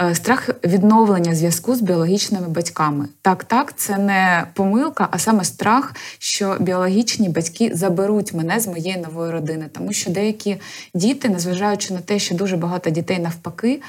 [0.00, 3.08] Е, страх відновлення зв'язку з біологічними батьками.
[3.22, 8.96] Так, так, це не помилка, а саме страх, що біологічні батьки заберуть мене з моєї
[8.96, 10.56] нової родини, тому що деякі
[10.94, 13.82] діти, незважаючи на те, що дуже багато дітей навпаки.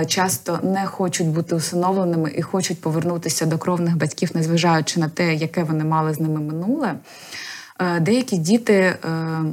[0.00, 5.34] Е, часто не хочуть бути усиновленими і хочуть повернутися до кровних батьків, незважаючи на те,
[5.34, 6.94] яке вони мали з ними минуле.
[7.80, 8.98] Е, деякі діти, е,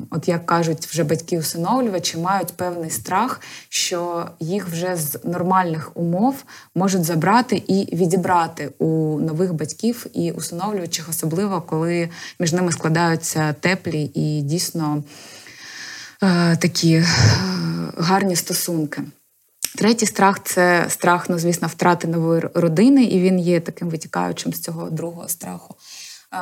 [0.10, 6.44] от як кажуть, вже батьки-усиновлювачі, мають певний страх, що їх вже з нормальних умов
[6.76, 12.10] можуть забрати і відібрати у нових батьків і усиновлювачих, особливо коли
[12.40, 15.04] між ними складаються теплі і дійсно
[16.60, 17.04] такі
[17.98, 19.02] гарні стосунки.
[19.78, 24.60] Третій страх це страх, ну звісно, втрати нової родини, і він є таким витікаючим з
[24.60, 25.76] цього другого страху.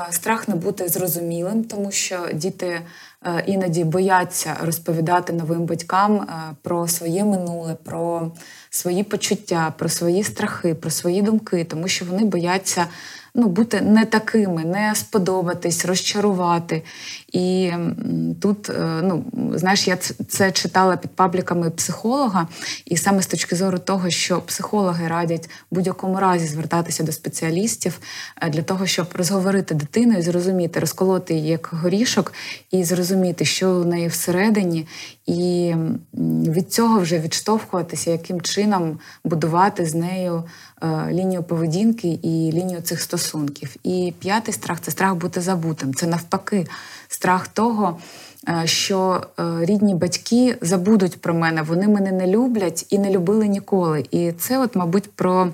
[0.10, 2.82] Страх не бути зрозумілим, тому що діти
[3.26, 8.32] е, іноді бояться розповідати новим батькам е, про своє минуле, про
[8.70, 12.88] свої почуття, про свої страхи, про свої думки, тому що вони бояться
[13.36, 16.84] ну, бути не такими, не сподобатись, розчарувати.
[17.32, 17.72] І
[18.42, 22.48] тут, е, ну, знаєш, я це читала під пабліками психолога,
[22.86, 28.00] і саме з точки зору того, що психологи радять будь-якому разі звертатися до спеціалістів
[28.42, 32.34] е, для того, щоб розговорити дитину і зрозуміти, розколоти її як горішок
[32.72, 34.88] і зрозуміти, що у неї всередині,
[35.26, 35.76] і
[36.24, 40.44] від цього вже відштовхуватися, яким чином будувати з нею
[40.82, 43.76] е, лінію поведінки і лінію цих стосунків.
[43.84, 45.94] І п'ятий страх це страх бути забутим.
[45.94, 46.68] Це навпаки
[47.08, 47.98] страх того.
[48.50, 53.48] Е, що е, рідні батьки забудуть про мене, вони мене не люблять і не любили
[53.48, 54.06] ніколи.
[54.12, 55.50] І це, от, мабуть, про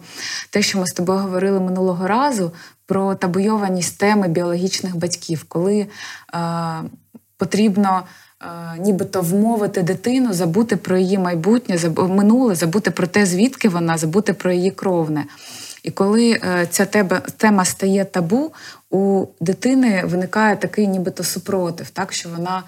[0.49, 2.51] те, що ми з тобою говорили минулого разу,
[2.85, 5.87] про табуйованість теми біологічних батьків, коли е,
[7.37, 8.03] потрібно
[8.79, 14.51] нібито вмовити дитину, забути про її майбутнє, минуле, забути про те, звідки вона, забути про
[14.51, 15.25] її кровне.
[15.83, 16.85] І коли е, ця
[17.37, 18.51] тема стає табу,
[18.89, 22.63] у дитини виникає такий нібито супротив, так що вона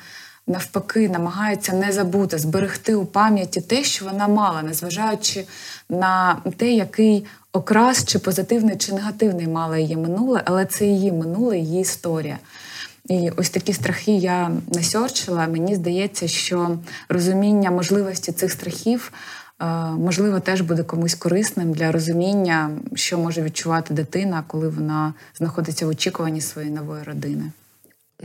[0.47, 5.45] навпаки намагається не забути, зберегти у пам'яті те, що вона мала, незважаючи
[5.89, 11.57] на те, який окрас, чи позитивний, чи негативний мала її минуле, але це її минуле,
[11.57, 12.37] її історія.
[13.09, 15.47] І ось такі страхи я насьорчила.
[15.47, 16.77] Мені здається, що
[17.09, 19.11] розуміння можливості цих страхів.
[19.61, 25.85] Е, можливо, теж буде комусь корисним для розуміння, що може відчувати дитина, коли вона знаходиться
[25.85, 27.51] в очікуванні своєї нової родини.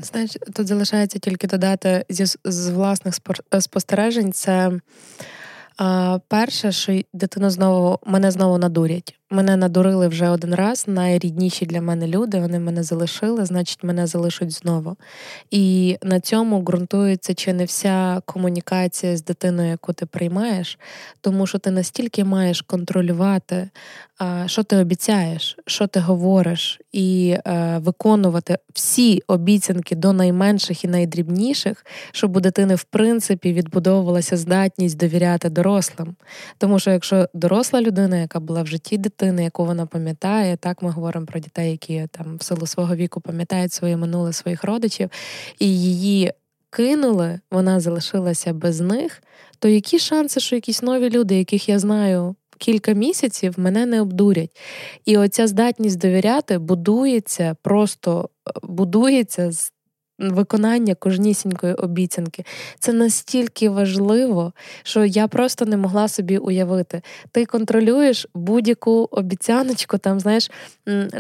[0.03, 3.15] Знаєш, тут залишається тільки додати зі з власних
[3.61, 4.33] спостережень.
[4.33, 4.73] Це
[5.77, 9.19] а, перше, що дитину знову мене знову надурять.
[9.31, 10.85] Мене надурили вже один раз.
[10.89, 12.41] Найрідніші для мене люди.
[12.41, 14.97] Вони мене залишили, значить, мене залишать знову.
[15.51, 20.79] І на цьому ґрунтується чи не вся комунікація з дитиною, яку ти приймаєш,
[21.21, 23.69] тому що ти настільки маєш контролювати,
[24.47, 31.87] що ти обіцяєш, що ти говориш, і е, виконувати всі обіцянки до найменших і найдрібніших,
[32.13, 36.17] щоб у дитини в принципі відбудовувалася здатність довіряти дорослим.
[36.59, 40.57] Тому що якщо доросла людина, яка була в житті дитини, дитини, яку вона пам'ятає.
[40.57, 44.65] Так ми говоримо про дітей, які там в силу свого віку пам'ятають своє минуле своїх
[44.65, 45.11] родичів,
[45.59, 46.33] і її
[46.71, 49.23] кинули, вона залишилася без них.
[49.59, 54.61] То які шанси, що якісь нові люди, яких я знаю кілька місяців, мене не обдурять?
[55.05, 58.29] І оця здатність довіряти будується, просто
[58.63, 59.73] будується з
[60.19, 62.45] виконання кожнісінької обіцянки.
[62.79, 64.53] Це настільки важливо,
[64.83, 67.03] що я просто не могла собі уявити.
[67.33, 70.51] Ти контролюєш будь-яку обіцяночку, там, знаєш,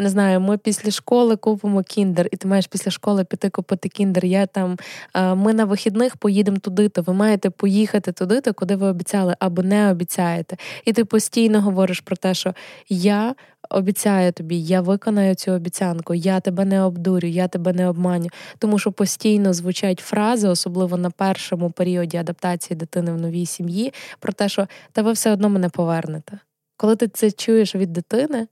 [0.00, 4.24] не знаю, ми після школи купимо кіндер, і ти маєш після школи піти купити кіндер.
[4.24, 4.76] Я там,
[5.14, 9.62] Ми на вихідних поїдемо туди, то ви маєте поїхати туди, то куди ви обіцяли, або
[9.62, 10.56] не обіцяєте.
[10.84, 12.54] І ти постійно говориш про те, що
[12.88, 13.34] я
[13.70, 18.28] обіцяю тобі, я виконаю цю обіцянку, я тебе не обдурю, я тебе не обманю.
[18.58, 24.32] Тому що постійно звучать фрази, особливо на першому періоді адаптації дитини в новій сім'ї, про
[24.32, 26.38] те, що ви все одно мене повернете.
[26.76, 28.46] Коли ти це чуєш від дитини,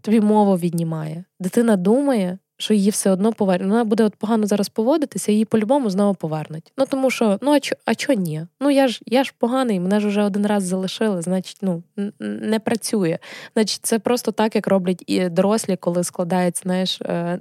[0.00, 1.24] тобі мову віднімає.
[1.40, 3.70] Дитина думає, що її все одно повернуть.
[3.70, 6.72] Вона буде от погано зараз поводитися, її по-любому знову повернуть.
[6.78, 8.46] Ну тому що, ну а чо, а чо ні?
[8.60, 11.82] Ну я ж я ж поганий, мене ж вже один раз залишили, значить, ну
[12.20, 13.18] не працює.
[13.54, 17.38] Значить, це просто так, як роблять і дорослі, коли складають, знаєш, е,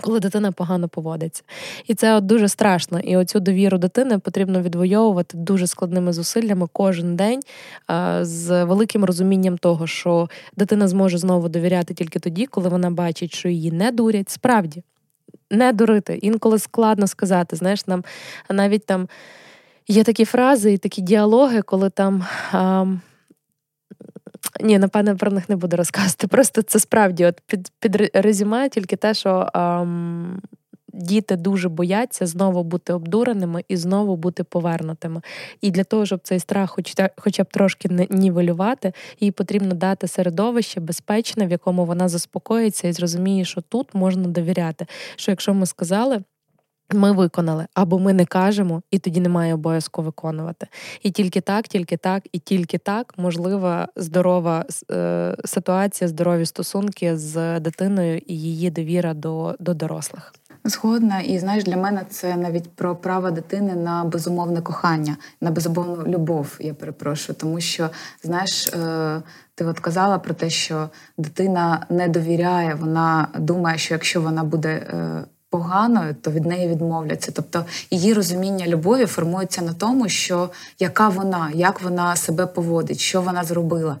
[0.00, 1.42] коли дитина погано поводиться.
[1.86, 3.00] І це от дуже страшно.
[3.00, 7.40] І оцю довіру дитини потрібно відвоювати дуже складними зусиллями кожен день
[8.20, 13.48] з великим розумінням того, що дитина зможе знову довіряти тільки тоді, коли вона бачить, що
[13.48, 14.30] її не дурять.
[14.30, 14.82] Справді,
[15.50, 16.18] не дурити.
[16.22, 17.56] Інколи складно сказати.
[17.56, 18.04] Знаєш, нам
[18.50, 19.08] навіть там
[19.88, 22.24] є такі фрази і такі діалоги, коли там.
[24.60, 26.26] Ні, напевне, про них не буду розказувати.
[26.26, 30.40] Просто це справді от під під резюме тільки те, що ем,
[30.92, 35.20] діти дуже бояться знову бути обдуреними і знову бути повернутими.
[35.60, 40.80] І для того, щоб цей страх, хоч хоча б трошки нівелювати, їй потрібно дати середовище
[40.80, 44.86] безпечне, в якому вона заспокоїться і зрозуміє, що тут можна довіряти.
[45.16, 46.20] Що якщо ми сказали.
[46.94, 50.66] Ми виконали, або ми не кажемо, і тоді немає обов'язку виконувати.
[51.02, 57.60] І тільки так, тільки так, і тільки так можлива здорова е, ситуація, здорові стосунки з
[57.60, 60.32] дитиною і її довіра до, до дорослих.
[60.64, 66.04] Згодна, і знаєш, для мене це навіть про право дитини на безумовне кохання, на безумовну
[66.06, 66.56] любов.
[66.60, 67.90] Я перепрошую, тому що
[68.22, 69.22] знаєш, е,
[69.54, 74.86] ти от казала про те, що дитина не довіряє, вона думає, що якщо вона буде.
[75.50, 77.32] Поганою, то від неї відмовляться.
[77.32, 83.22] Тобто її розуміння любові формується на тому, що яка вона, як вона себе поводить, що
[83.22, 83.96] вона зробила.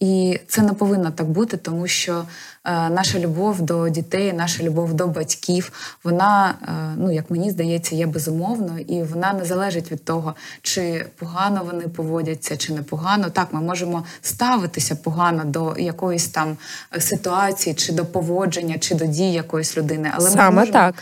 [0.00, 2.24] І це не повинно так бути, тому що
[2.64, 5.72] е, наша любов до дітей, наша любов до батьків,
[6.04, 11.06] вона, е, ну як мені здається, є безумовною, і вона не залежить від того, чи
[11.18, 13.30] погано вони поводяться, чи не погано.
[13.30, 16.56] Так, ми можемо ставитися погано до якоїсь там
[16.98, 20.10] ситуації, чи до поводження, чи до дій якоїсь людини.
[20.14, 20.72] Але Саме ми можемо...
[20.72, 20.94] так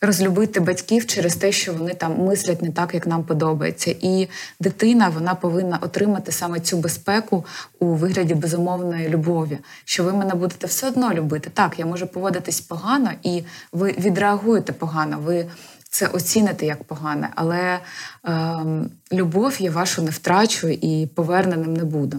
[0.00, 3.94] розлюбити батьків через те, що вони там мислять не так, як нам подобається.
[4.00, 4.28] І
[4.60, 7.44] дитина вона повинна отримати саме цю безпеку
[7.78, 9.58] у вигляді безумовної любові.
[9.84, 11.50] Що ви мене будете все одно любити.
[11.54, 13.42] Так, я можу поводитись погано, і
[13.72, 15.18] ви відреагуєте погано.
[15.20, 15.46] ви
[15.90, 17.78] це оціните як погане, але
[18.24, 18.56] е,
[19.12, 22.16] любов я вашу не втрачу і поверненим не буду.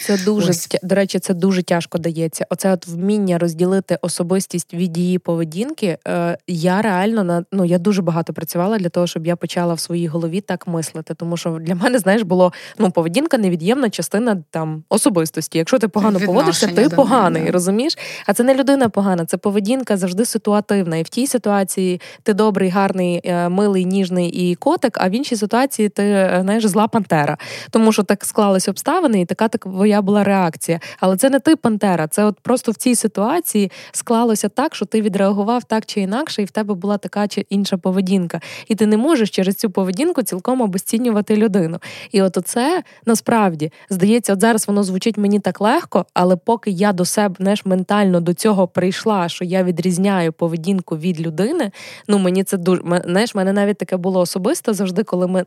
[0.00, 0.68] Це дуже Ось.
[0.82, 2.46] до речі, це дуже тяжко дається.
[2.50, 5.98] Оце от вміння розділити особистість від її поведінки.
[6.08, 9.80] Е, Я реально на ну я дуже багато працювала для того, щоб я почала в
[9.80, 11.14] своїй голові так мислити.
[11.14, 15.58] Тому що для мене, знаєш, було ну поведінка невід'ємна частина там особистості.
[15.58, 17.52] Якщо ти погано поводишся, ти поганий, мене.
[17.52, 17.98] розумієш?
[18.26, 20.96] А це не людина погана, це поведінка завжди ситуативна.
[20.96, 24.98] І в тій ситуації ти добрий, гарний, е, милий, ніжний і котик.
[25.00, 27.38] А в іншій ситуації ти е, знаєш зла пантера,
[27.70, 30.80] тому що так склались обставини, і така так твоя була реакція.
[31.00, 32.08] Але це не ти Пантера.
[32.08, 36.44] Це от просто в цій ситуації склалося так, що ти відреагував так чи інакше, і
[36.44, 38.40] в тебе була така чи інша поведінка.
[38.68, 41.78] І ти не можеш через цю поведінку цілком обесцінювати людину.
[42.12, 46.92] І от оце насправді здається, от зараз воно звучить мені так легко, але поки я
[46.92, 51.70] до себе знаєш, ментально до цього прийшла, що я відрізняю поведінку від людини.
[52.08, 55.44] Ну мені це дуже знаєш, мене навіть таке було особисто завжди, коли ми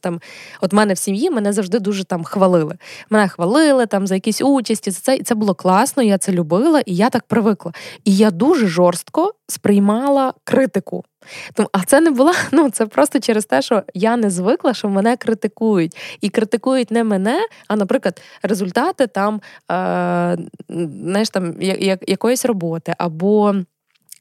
[0.00, 0.20] там,
[0.60, 2.76] от мене в сім'ї мене завжди дуже там хвалили.
[3.10, 4.90] Мене хвалили хвалили там за якісь участі.
[4.90, 6.02] За це і це було класно.
[6.02, 7.72] Я це любила, і я так привикла.
[8.04, 11.04] І я дуже жорстко сприймала критику.
[11.72, 15.16] А це не була, ну це просто через те, що я не звикла, що мене
[15.16, 15.96] критикують.
[16.20, 19.40] І критикують не мене, а, наприклад, результати там,
[19.70, 20.36] е,
[21.02, 21.54] знаєш, там
[22.06, 23.54] якоїсь роботи або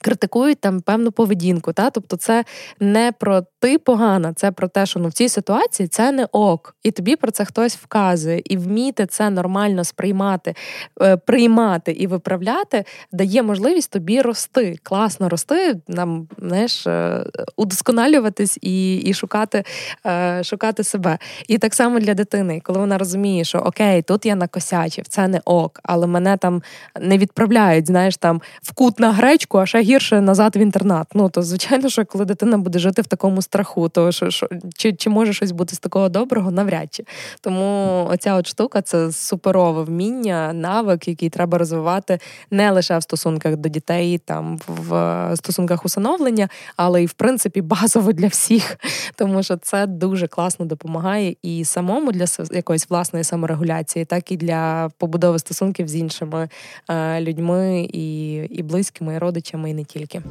[0.02, 1.74] критикують там певну поведінку.
[1.74, 1.89] Та?
[1.89, 2.45] Тобто, це
[2.80, 6.76] не про ти погана, це про те, що ну в цій ситуації це не ок,
[6.84, 10.56] і тобі про це хтось вказує, і вміти це нормально сприймати,
[11.02, 17.26] е, приймати і виправляти дає можливість тобі рости, класно рости, нам знаєш, е,
[17.58, 19.64] удосконалюватись і і шукати
[20.06, 21.18] е, шукати себе.
[21.47, 25.41] І так само для дитини, коли вона розуміє, що окей, тут я накосячив, це не
[25.45, 26.64] ок, але мене там
[27.00, 31.07] не відправляють, знаєш, там в кут на гречку, а ще гірше назад в інтернат.
[31.13, 34.93] Ну то звичайно, що коли дитина буде жити в такому страху, то що, що чи
[34.93, 37.03] чи може щось бути з такого доброго, навряд чи.
[37.41, 42.19] Тому оця от штука це суперове вміння, навик, який треба розвивати
[42.51, 48.13] не лише в стосунках до дітей, там в стосунках усиновлення, але й в принципі базово
[48.13, 48.77] для всіх,
[49.15, 54.89] тому що це дуже класно допомагає і самому для якоїсь власної саморегуляції, так і для
[54.97, 56.49] побудови стосунків з іншими
[56.89, 60.21] е, людьми і, і близькими, і родичами, і не тільки.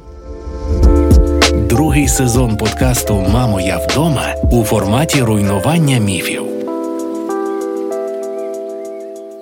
[1.69, 6.43] Другий сезон подкасту Мамо, я вдома у форматі руйнування міфів.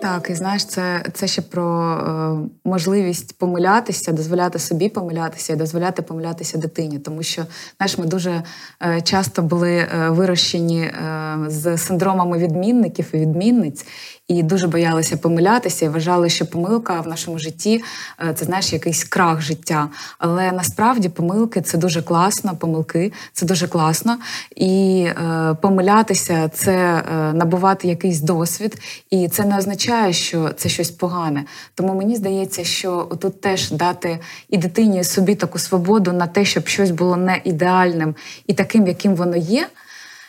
[0.01, 6.01] Так, і знаєш, це це ще про е, можливість помилятися, дозволяти собі помилятися і дозволяти
[6.01, 6.99] помилятися дитині.
[6.99, 7.45] Тому що
[7.77, 8.43] знаєш, ми дуже
[8.83, 13.85] е, часто були е, вирощені е, з синдромами відмінників і відмінниць,
[14.27, 17.83] і дуже боялися помилятися, і вважали, що помилка в нашому житті
[18.29, 19.89] е, це знаєш якийсь крах життя.
[20.19, 24.17] Але насправді помилки це дуже класно, помилки це дуже класно.
[24.55, 30.91] І е, помилятися це е, набувати якийсь досвід, і це не означає, що це щось
[30.91, 31.45] погане.
[31.75, 34.19] Тому мені здається, що тут теж дати
[34.49, 38.15] і дитині собі таку свободу на те, щоб щось було не ідеальним
[38.47, 39.67] і таким, яким воно є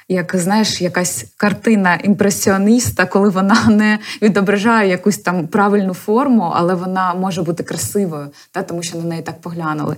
[0.09, 7.15] як знаєш, якась картина імпресіоніста, коли вона не відображає якусь там правильну форму, але вона
[7.15, 9.97] може бути красивою, та, тому що на неї так поглянули.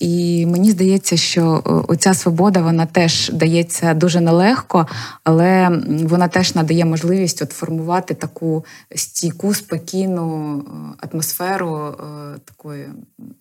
[0.00, 4.86] І мені здається, що оця свобода вона теж дається дуже нелегко,
[5.24, 12.88] але вона теж надає можливість от формувати таку стійку, спокійну е, атмосферу е, такої,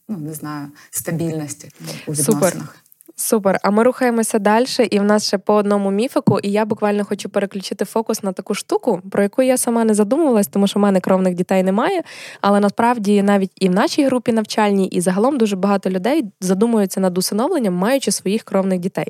[0.09, 1.71] ну не знаю, стабільності
[2.07, 2.53] у відносинах.
[2.53, 2.82] Супер.
[3.15, 3.59] Супер.
[3.63, 6.39] А ми рухаємося далі, і в нас ще по одному міфику.
[6.39, 10.47] І я буквально хочу переключити фокус на таку штуку, про яку я сама не задумувалась,
[10.47, 12.03] тому що в мене кровних дітей немає.
[12.41, 17.17] Але насправді навіть і в нашій групі навчальній, і загалом дуже багато людей задумуються над
[17.17, 19.07] усиновленням, маючи своїх кровних дітей.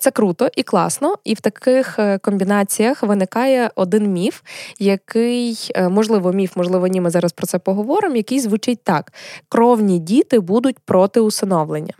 [0.00, 1.14] Це круто і класно.
[1.24, 4.40] І в таких е, комбінаціях виникає один міф,
[4.78, 7.00] який е, можливо, міф, можливо, ні.
[7.00, 8.16] Ми зараз про це поговоримо.
[8.16, 9.12] Який звучить так:
[9.48, 11.94] кровні діти будуть проти усиновлення.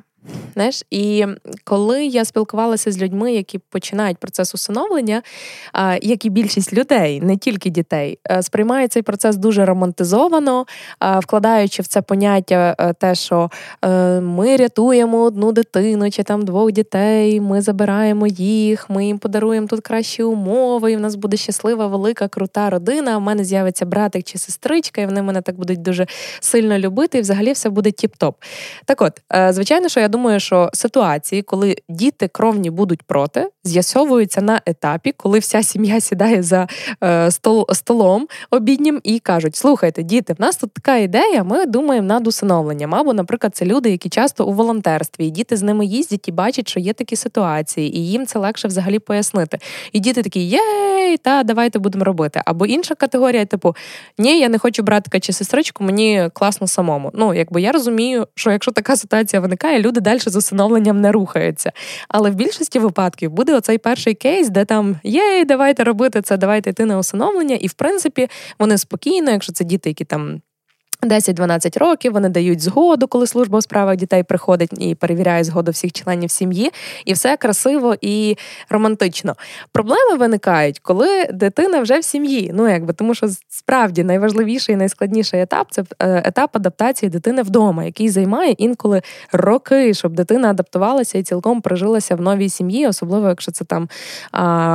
[0.54, 1.26] Знаєш, І
[1.64, 5.22] коли я спілкувалася з людьми, які починають процес усиновлення,
[6.02, 10.66] як і більшість людей, не тільки дітей, е, сприймає цей процес дуже романтизовано,
[11.18, 13.50] вкладаючи в це поняття е, те, що
[13.84, 19.66] е, ми рятуємо одну дитину чи там двох дітей, ми забираємо їх, ми їм подаруємо
[19.66, 23.16] тут кращі умови, і в нас буде щаслива, велика, крута родина.
[23.16, 26.06] У мене з'явиться братик чи сестричка, і вони мене так будуть дуже
[26.40, 28.34] сильно любити, і взагалі все буде тіп-топ.
[28.84, 29.12] Так от,
[29.54, 35.38] звичайно, що я думаю, що ситуації, коли діти кровні будуть проти, з'ясовуються на етапі, коли
[35.38, 36.68] вся сім'я сідає за
[37.04, 42.06] е, стол, столом обіднім і кажуть: слухайте, діти, в нас тут така ідея, ми думаємо
[42.06, 42.94] над усиновленням.
[42.94, 46.68] Або, наприклад, це люди, які часто у волонтерстві, і діти з ними їздять і бачать,
[46.68, 49.58] що є такі ситуації, і їм це легше взагалі пояснити.
[49.92, 52.42] І діти такі, єй, та давайте будемо робити.
[52.44, 53.76] Або інша категорія, типу,
[54.18, 57.10] ні, я не хочу братика чи сестричку, мені класно самому.
[57.14, 61.72] Ну, якби я розумію, що якщо така ситуація виникає, люди далі з усиновленням не рухаються.
[62.08, 66.70] Але в більшості випадків буде оцей перший кейс, де там єй, давайте робити це, давайте
[66.70, 67.56] йти на усиновлення.
[67.56, 68.28] І в принципі
[68.58, 70.40] вони спокійно, якщо це діти, які там
[71.02, 75.92] 10-12 років вони дають згоду, коли служба у справах дітей приходить і перевіряє згоду всіх
[75.92, 76.70] членів сім'ї,
[77.04, 78.36] і все красиво і
[78.68, 79.36] романтично.
[79.72, 82.50] Проблеми виникають, коли дитина вже в сім'ї.
[82.54, 87.84] Ну якби тому, що справді найважливіший і найскладніший етап це е, етап адаптації дитини вдома,
[87.84, 93.52] який займає інколи роки, щоб дитина адаптувалася і цілком прижилася в новій сім'ї, особливо якщо
[93.52, 93.88] це там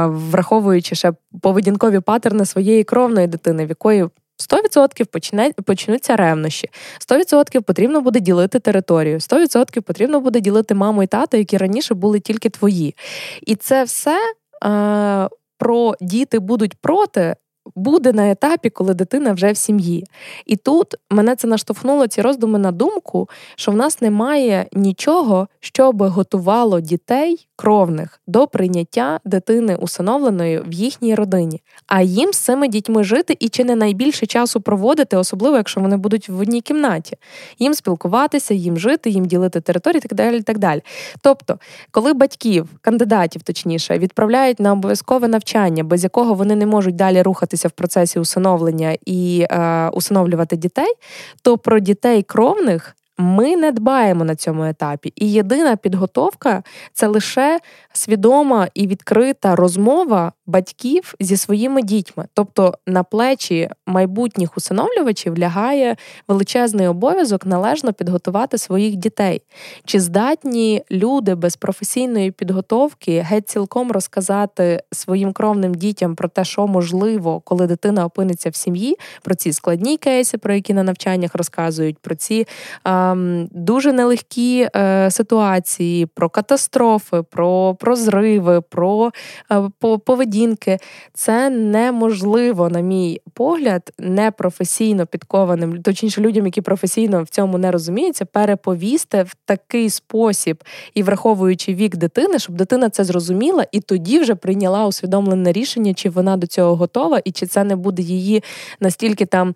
[0.08, 4.06] враховуючи ще поведінкові патерни своєї кровної дитини, в якої
[4.38, 6.70] 100% почне, почнуться ревнощі,
[7.10, 12.20] 100% потрібно буде ділити територію, 100% потрібно буде ділити маму і тата, які раніше були
[12.20, 12.96] тільки твої.
[13.42, 14.20] І це все
[14.66, 17.36] е, про діти будуть проти
[17.76, 20.06] буде на етапі, коли дитина вже в сім'ї.
[20.46, 25.92] І тут мене це наштовхнуло ці роздуми на думку, що в нас немає нічого, що
[25.92, 32.68] би готувало дітей кровних до прийняття дитини усиновленої в їхній родині, а їм з цими
[32.68, 37.18] дітьми жити і чи не найбільше часу проводити, особливо якщо вони будуть в одній кімнаті,
[37.60, 40.42] їм спілкуватися, їм жити, їм ділити території, так далі.
[40.42, 40.82] так далі.
[41.22, 41.60] Тобто,
[41.92, 47.22] коли батьків, кандидатів точніше, відправляють на обов'язкове навчання, без якого вони не можуть далі
[47.56, 50.94] рухатися в процесі усиновлення і е, усиновлювати дітей,
[51.42, 55.14] то про дітей кровних ми не дбаємо на цьому етапі.
[55.16, 57.60] І єдина підготовка це лише
[57.98, 62.26] свідома і відкрита розмова батьків зі своїми дітьми.
[62.34, 65.96] Тобто на плечі майбутніх усиновлювачів лягає
[66.28, 69.42] величезний обов'язок належно підготувати своїх дітей.
[69.86, 76.68] Чи здатні люди без професійної підготовки геть цілком розказати своїм кровним дітям про те, що
[76.68, 81.98] можливо, коли дитина опиниться в сім'ї, про ці складні кейси, про які на навчаннях розказують,
[81.98, 82.48] про ці
[82.86, 89.12] ем, дуже нелегкі е, ситуації, про катастрофи, про, про зриви, про
[89.52, 90.78] е, поведінки.
[91.14, 98.26] Це неможливо, на мій погляд, непрофесійно підкованим, точніше людям, які професійно в цьому не розуміються,
[98.26, 100.64] переповісти в такий спосіб
[100.94, 106.10] і враховуючи вік дитини, щоб дитина це зрозуміла і тоді вже прийняла усвідомлене рішення, чи
[106.10, 108.44] вона до цього готова, і чи це не буде її
[108.80, 109.56] настільки там,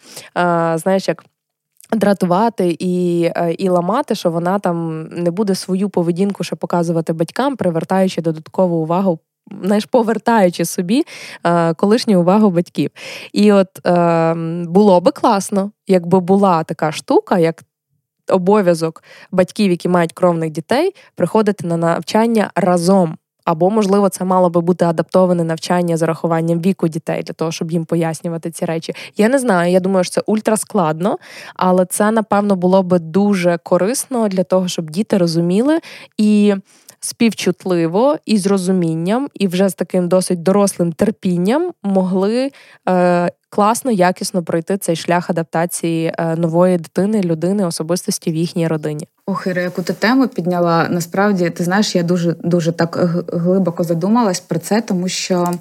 [0.76, 1.24] знаєш, як.
[1.92, 7.56] Дратувати і е, і ламати, що вона там не буде свою поведінку ще показувати батькам,
[7.56, 9.20] привертаючи додаткову увагу,
[9.64, 11.04] знаєш, повертаючи собі
[11.44, 12.90] е, колишню увагу батьків.
[13.34, 14.34] І от е,
[14.66, 17.64] було би класно, якби була така штука, як
[18.30, 23.18] обов'язок батьків, які мають кровних дітей, приходити на навчання разом.
[23.50, 27.72] Або, можливо, це мало би бути адаптоване навчання з урахуванням віку дітей для того, щоб
[27.72, 28.93] їм пояснювати ці речі.
[29.18, 29.72] Я не знаю.
[29.72, 31.18] Я думаю, що це ультраскладно,
[31.56, 35.80] але це напевно було би дуже корисно для того, щоб діти розуміли
[36.18, 36.54] і
[37.00, 42.52] співчутливо і з розумінням, і вже з таким досить дорослим терпінням могли
[42.89, 49.08] е, класно, якісно пройти цей шлях адаптації е, нової дитини, людини, особистості в їхній родині.
[49.26, 50.88] Ох, Іра, яку ти тему підняла.
[50.89, 55.54] Насправді, ти знаєш, я дуже дуже так глибоко задумалась про це, тому що.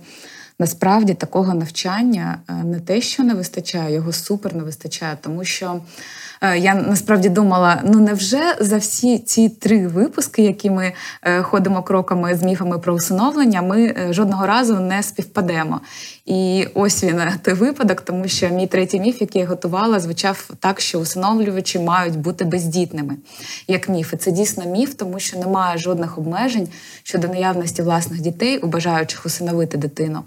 [0.61, 5.81] Насправді такого навчання е, не те, що не вистачає, його супер не вистачає, тому що
[6.43, 12.35] я насправді думала: ну невже за всі ці три випуски, які ми е, ходимо кроками
[12.35, 15.81] з міфами про усиновлення, ми е, жодного разу не співпадемо.
[16.27, 20.81] І ось він той випадок, тому що мій третій міф, який я готувала, звучав так,
[20.81, 23.17] що усиновлювачі мають бути бездітними,
[23.69, 24.13] як міф.
[24.13, 26.69] І це дійсно міф, тому що немає жодних обмежень
[27.03, 30.23] щодо наявності власних дітей, у бажаючих усиновити дитину.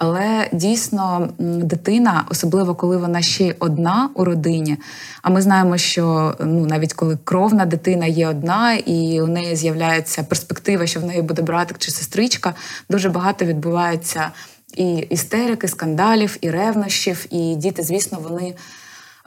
[0.00, 4.76] Але дійсно дитина, особливо коли вона ще одна у родині.
[5.22, 10.22] А ми знаємо, що ну навіть коли кровна дитина є одна, і у неї з'являється
[10.22, 12.54] перспектива, що в неї буде братик чи сестричка,
[12.90, 14.30] дуже багато відбувається
[14.76, 17.26] і істерики, скандалів, і ревнощів.
[17.30, 18.54] І діти, звісно, вони.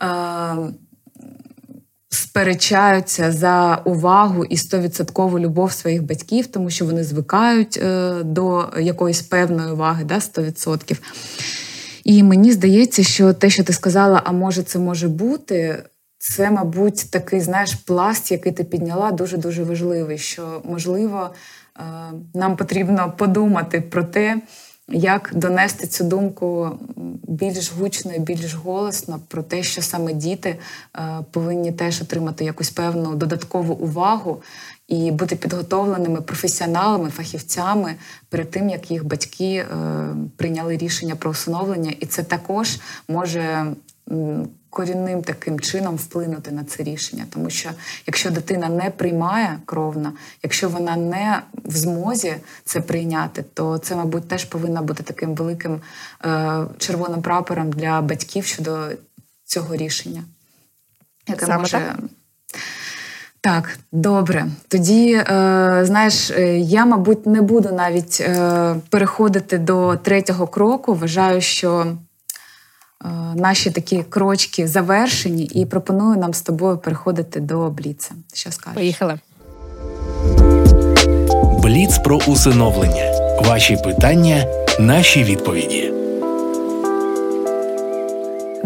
[0.01, 0.73] Е-
[2.13, 9.21] сперечаються за увагу і стовідсоткову любов своїх батьків, тому що вони звикають е, до якоїсь
[9.21, 10.97] певної уваги, да, 100%.
[12.03, 15.83] І мені здається, що те, що ти сказала, а може, це може бути.
[16.17, 20.17] Це, мабуть, такий знаєш пласт, який ти підняла, дуже дуже важливий.
[20.17, 21.29] Що можливо
[21.77, 21.83] е,
[22.33, 24.41] нам потрібно подумати про те,
[24.89, 26.79] як донести цю думку
[27.27, 30.59] більш гучно і більш голосно про те, що саме діти
[30.95, 34.41] е, повинні теж отримати якусь певну додаткову увагу
[34.87, 37.95] і бути підготовленими професіоналами, фахівцями
[38.29, 39.65] перед тим, як їх батьки е,
[40.37, 43.65] прийняли рішення про усиновлення, і це також може
[44.69, 47.25] корінним таким чином вплинути на це рішення.
[47.29, 47.69] Тому що
[48.07, 52.35] якщо дитина не приймає кровна, якщо вона не в змозі
[52.65, 55.81] це прийняти, то це, мабуть, теж повинна бути таким великим
[56.25, 58.87] е, червоним прапором для батьків щодо
[59.45, 60.23] цього рішення.
[61.27, 61.77] Яке Саме може...
[61.77, 61.99] так?
[63.41, 64.45] Так, добре.
[64.67, 65.25] Тоді, е,
[65.83, 70.93] знаєш, е, я, мабуть, не буду навіть е, переходити до третього кроку.
[70.93, 71.97] Вважаю, що
[73.35, 78.11] наші такі крочки завершені, і пропоную нам з тобою переходити до Бліца.
[78.33, 78.75] Що скажеш?
[78.75, 79.19] Поїхали.
[81.63, 83.11] Бліц про усиновлення.
[83.41, 84.45] Ваші питання,
[84.79, 86.02] наші відповіді.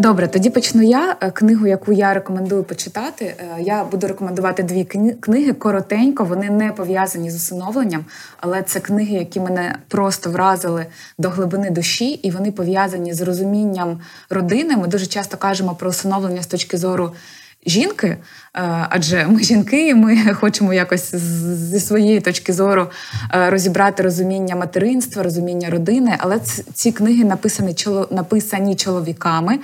[0.00, 1.16] Добре, тоді почну я.
[1.20, 3.24] Е, книгу, яку я рекомендую почитати.
[3.24, 4.84] Е, я буду рекомендувати дві
[5.20, 6.24] книги коротенько.
[6.24, 8.04] Вони не пов'язані з усиновленням,
[8.40, 10.86] але це книги, які мене просто вразили
[11.18, 14.76] до глибини душі, і вони пов'язані з розумінням родини.
[14.76, 17.12] Ми дуже часто кажемо про усиновлення з точки зору
[17.66, 18.18] жінки, е,
[18.90, 22.86] адже ми жінки, і ми хочемо якось зі своєї точки зору
[23.34, 26.16] е, розібрати розуміння материнства, розуміння родини.
[26.18, 26.40] Але
[26.74, 27.74] ці книги написані
[28.10, 29.58] написані чоловіками.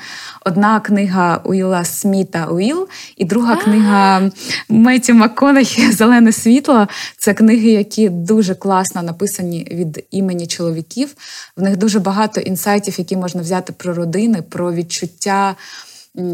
[0.44, 4.30] Одна книга Уіла Сміта Уіл, і друга книга
[4.68, 6.88] Меті Макконахі Зелене світло.
[7.18, 11.14] Це книги, які дуже класно написані від імені чоловіків.
[11.56, 15.54] В них дуже багато інсайтів, які можна взяти про родини, про відчуття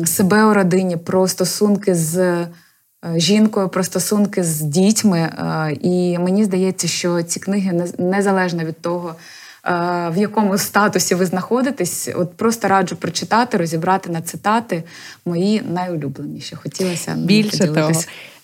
[0.04, 2.48] себе у родині, про стосунки з е,
[3.16, 5.18] жінкою, про стосунки з дітьми.
[5.18, 9.14] Е, і мені здається, що ці книги незалежно від того,
[10.08, 12.08] в якому статусі ви знаходитесь.
[12.14, 14.82] От просто раджу прочитати, розібрати на цитати
[15.24, 16.56] мої найулюбленіші.
[16.56, 17.92] Хотілося більше того.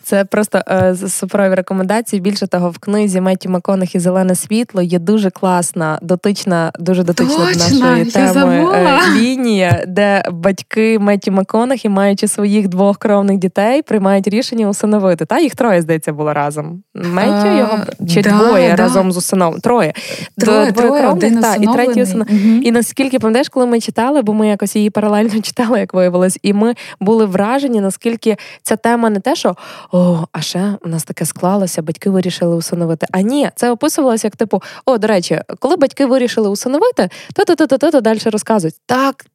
[0.07, 2.21] Це просто е, суперові рекомендації.
[2.21, 3.49] Більше того, в книзі Меті
[3.95, 9.85] і Зелене світло є дуже класна, дотична, дуже дотична Точно, до нашої теми е, лінія,
[9.89, 15.25] де батьки Меті Маконахі, маючи своїх двох кровних дітей, приймають рішення усиновити.
[15.25, 16.83] Та їх троє здається було разом.
[16.95, 17.79] Меттю його
[18.09, 18.77] чи да, двоє да.
[18.77, 19.61] разом з усиновом.
[19.61, 19.93] Троє.
[20.39, 22.27] Троє, двоє троє кровних, та, і третій усинов.
[22.31, 22.61] Угу.
[22.63, 26.53] І наскільки пам'ятаєш, коли ми читали, бо ми якось її паралельно читали, як виявилось, і
[26.53, 29.57] ми були вражені, наскільки ця тема не те, що
[29.97, 33.07] о, а ще у нас таке склалося, батьки вирішили усиновити.
[33.13, 37.67] А ні, це описувалося як типу: о, до речі, коли батьки вирішили усиновити, то то
[37.67, 38.75] то то то далі розказують.
[38.87, 39.27] Так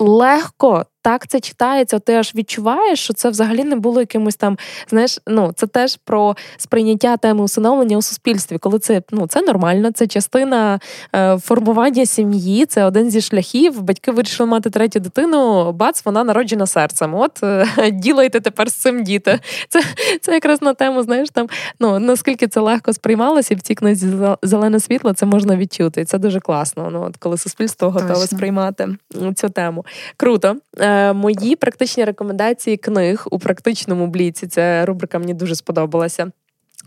[0.00, 4.58] легко так це читається, ти аж відчуваєш, що це взагалі не було якимось там.
[4.88, 9.92] Знаєш, ну це теж про сприйняття теми усиновлення у суспільстві, коли це ну це нормально,
[9.92, 10.80] це частина
[11.14, 13.82] е, формування сім'ї, це один зі шляхів.
[13.82, 15.72] Батьки вирішили мати третю дитину.
[15.72, 17.14] Бац, вона народжена серцем.
[17.14, 19.40] От е, ділайте тепер з цим діти.
[19.68, 19.82] Це
[20.20, 21.02] це якраз на тему.
[21.02, 21.48] Знаєш, там
[21.80, 24.06] ну наскільки це легко сприймалося, і в цій книзі
[24.42, 26.00] зелене світло це можна відчути.
[26.00, 26.88] І це дуже класно.
[26.92, 28.36] Ну от коли суспільство готове Точно.
[28.36, 28.88] сприймати
[29.36, 29.84] цю тему.
[30.16, 30.56] Круто.
[30.90, 34.46] Е, мої практичні рекомендації книг у практичному бліці.
[34.46, 36.32] Ця рубрика мені дуже сподобалася.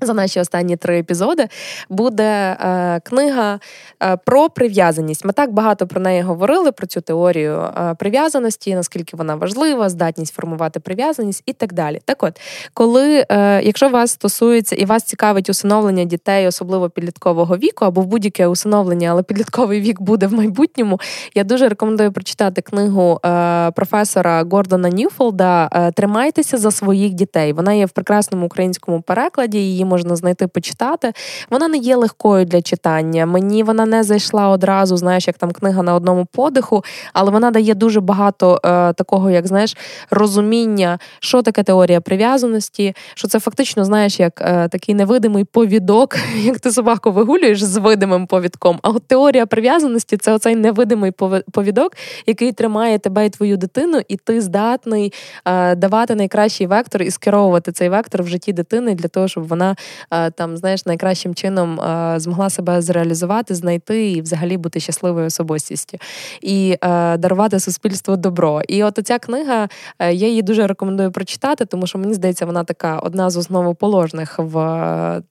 [0.02, 1.48] За наші останні три епізоди
[1.89, 3.60] буде е, книга
[4.04, 5.26] е, про прив'язаність.
[5.26, 10.34] Ми так багато про неї говорили, про цю теорію е, прив'язаності, наскільки вона важлива, здатність
[10.34, 12.02] формувати прив'язаність і так далі.
[12.06, 12.39] Так от,
[12.74, 18.48] коли, е, якщо вас стосується і вас цікавить усиновлення дітей, особливо підліткового віку, або будь-яке
[18.48, 21.00] усиновлення, але підлітковий вік буде в майбутньому,
[21.36, 27.54] я дуже рекомендую прочитати книгу е, професора Гордона Ньюфолда е, Тримайтеся за своїх дітей.
[27.54, 29.58] Вона є в прекрасному українському перекладі.
[29.58, 31.13] Її можна знайти, почитати.
[31.49, 33.25] Вона не є легкою для читання.
[33.25, 37.73] Мені вона не зайшла одразу, знаєш, як там книга на одному подиху, але вона дає
[37.73, 39.77] дуже багато е, такого, як знаєш,
[40.09, 46.59] розуміння, що таке теорія прив'язаності, що це фактично, знаєш, як е, такий невидимий повідок, як
[46.59, 48.79] ти собаку вигулюєш з видимим повідком.
[48.81, 51.11] А от теорія прив'язаності це оцей невидимий
[51.51, 51.91] повідок,
[52.25, 55.13] який тримає тебе і твою дитину, і ти здатний
[55.45, 59.72] е, давати найкращий вектор і скеровувати цей вектор в житті дитини для того, щоб вона
[60.11, 65.97] Е, там знаєш найкращим чином е, змогла себе зреалізувати, знайти і взагалі бути щасливою особистістю
[66.41, 68.61] і е, дарувати суспільству добро.
[68.67, 69.69] І от ця книга
[69.99, 75.21] я її дуже рекомендую прочитати, тому що мені здається, вона така одна з основоположних в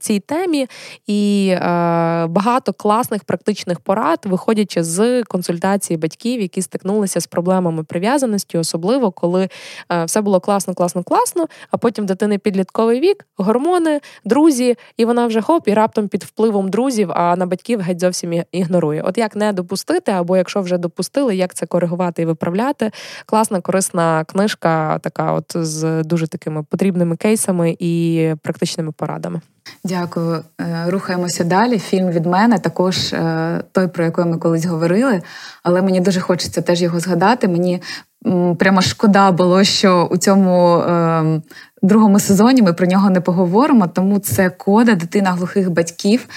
[0.00, 0.66] цій темі,
[1.06, 1.54] і
[2.28, 9.48] багато класних практичних порад, виходячи з консультації батьків, які стикнулися з проблемами прив'язаності, особливо коли
[10.04, 15.26] все було класно, класно, класно, а потім дитини підлітковий вік, гормони гормони, друзі, і вона
[15.26, 19.02] вже хоп, і раптом під впливом друзів, а на батьків геть зовсім ігнорує.
[19.02, 22.90] От як не допустити, або якщо вже допустили, як це коригувати і виправляти.
[23.26, 29.40] Класна, корисна книжка, така, от з дуже такими потрібними кейсами і практичними порадами.
[29.84, 30.44] Дякую.
[30.60, 31.78] Е, рухаємося далі.
[31.78, 35.22] Фільм від мене також е, той, про який ми колись говорили,
[35.62, 37.48] але мені дуже хочеться теж його згадати.
[37.48, 37.82] Мені
[38.58, 41.42] прямо шкода було, що у цьому ем,
[41.86, 46.28] другому сезоні ми про нього не поговоримо, тому це кода дитина глухих батьків.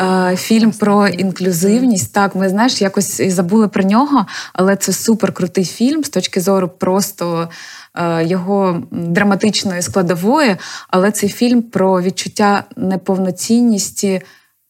[0.00, 2.12] Е, фільм про інклюзивність.
[2.12, 6.68] Так, ми знаєш, якось забули про нього, але це супер крутий фільм з точки зору
[6.68, 7.48] просто
[7.94, 10.56] е, його драматичної складової.
[10.88, 14.22] Але цей фільм про відчуття неповноцінності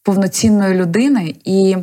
[0.03, 1.77] повноцінної людини і.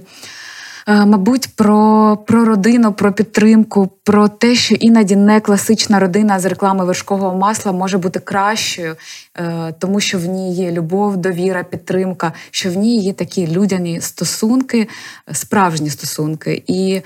[0.92, 6.46] Е, мабуть, про про родину, про підтримку, про те, що іноді не класична родина з
[6.46, 8.96] реклами вершкового масла може бути кращою,
[9.38, 14.02] е, тому що в ній є любов, довіра, підтримка, що в ній є такі людяні
[14.02, 14.88] стосунки,
[15.32, 16.64] справжні стосунки.
[16.68, 17.02] І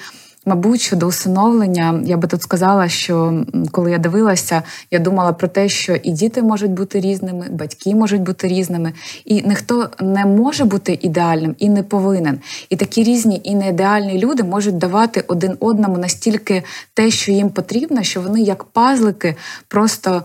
[0.48, 5.70] Мабуть, щодо усиновлення, я би тут сказала, що коли я дивилася, я думала про те,
[5.70, 8.94] що і діти можуть бути різними, батьки можуть бути різними,
[9.26, 12.40] і ніхто не може бути ідеальним і не повинен.
[12.70, 18.04] І такі різні і неідеальні люди можуть давати один одному настільки те, що їм потрібно,
[18.04, 19.36] що вони як пазлики
[19.68, 20.24] просто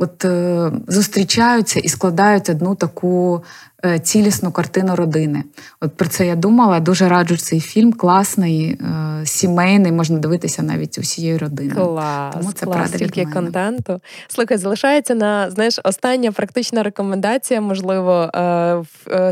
[0.00, 3.42] от е, зустрічаються і складають одну таку
[4.02, 5.44] цілісну картину родини.
[5.80, 6.80] От про це я думала.
[6.80, 11.86] Дуже раджу цей фільм, класний, е, сімейний, можна дивитися навіть усією родиною.
[11.86, 14.00] Клас, Тому це клас, стільки контенту.
[14.28, 18.82] Слухай, залишається на знаєш, остання практична рекомендація, можливо, е,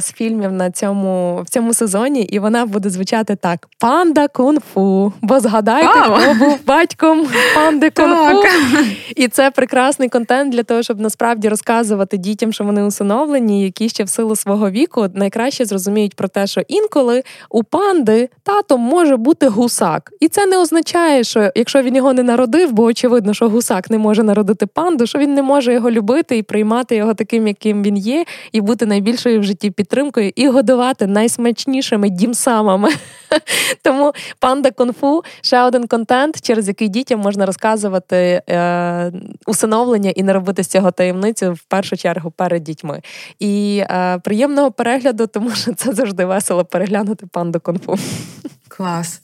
[0.00, 5.12] з фільмів на цьому в цьому сезоні, і вона буде звучати так: Панда кунг-фу.
[5.22, 8.42] Бо згадайте, хто був батьком панди кунг-фу.
[9.16, 14.04] І це прекрасний контент для того, щоб насправді розказувати дітям, що вони усиновлені, які ще
[14.04, 19.48] в силу свого віку найкраще зрозуміють про те, що інколи у панди тато може бути
[19.48, 23.90] гусак, і це не означає, що якщо він його не народив, бо очевидно, що гусак
[23.90, 27.82] не може народити панду, що він не може його любити і приймати його таким, яким
[27.82, 32.88] він є, і бути найбільшою в житті підтримкою, і годувати найсмачнішими дімсамами.
[33.82, 39.12] Тому панда кунг-фу– ще один контент, через який дітям можна розказувати е,
[39.46, 43.00] усиновлення і не робити з цього таємницю в першу чергу перед дітьми.
[43.38, 47.98] І е, приємного перегляду, тому що це завжди весело переглянути панду кунг-фу.
[48.68, 49.20] Клас.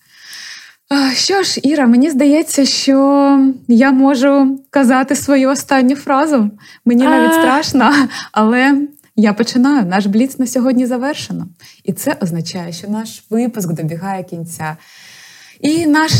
[1.14, 6.50] Що ж, Іра, мені здається, що я можу казати свою останню фразу.
[6.84, 7.92] Мені навіть страшно,
[8.32, 9.86] але я починаю.
[9.86, 11.48] Наш бліц на сьогодні завершено.
[11.84, 14.76] І це означає, що наш випуск добігає кінця.
[15.60, 16.12] І наш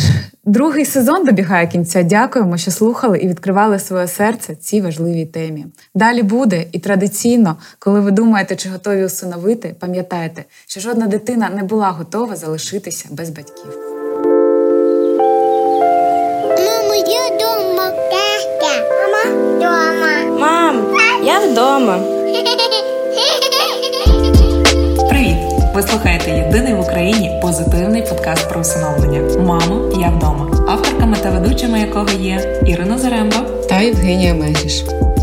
[0.45, 2.03] другий сезон добігає кінця.
[2.03, 5.67] Дякуємо, що слухали і відкривали своє серце цій важливій темі.
[5.95, 11.63] Далі буде і традиційно, коли ви думаєте, чи готові усиновити, пам'ятайте, що жодна дитина не
[11.63, 13.71] була готова залишитися без батьків.
[16.59, 17.93] Мамо, я вдома.
[18.11, 20.39] Мама, вдома.
[20.39, 22.14] Мам, я вдома.
[25.75, 31.81] Ви слухаєте єдиний в Україні позитивний подкаст про усиновлення Мамо, я вдома, авторками та ведучими
[31.81, 34.85] якого є Ірина Заремба та Євгенія Мегіш.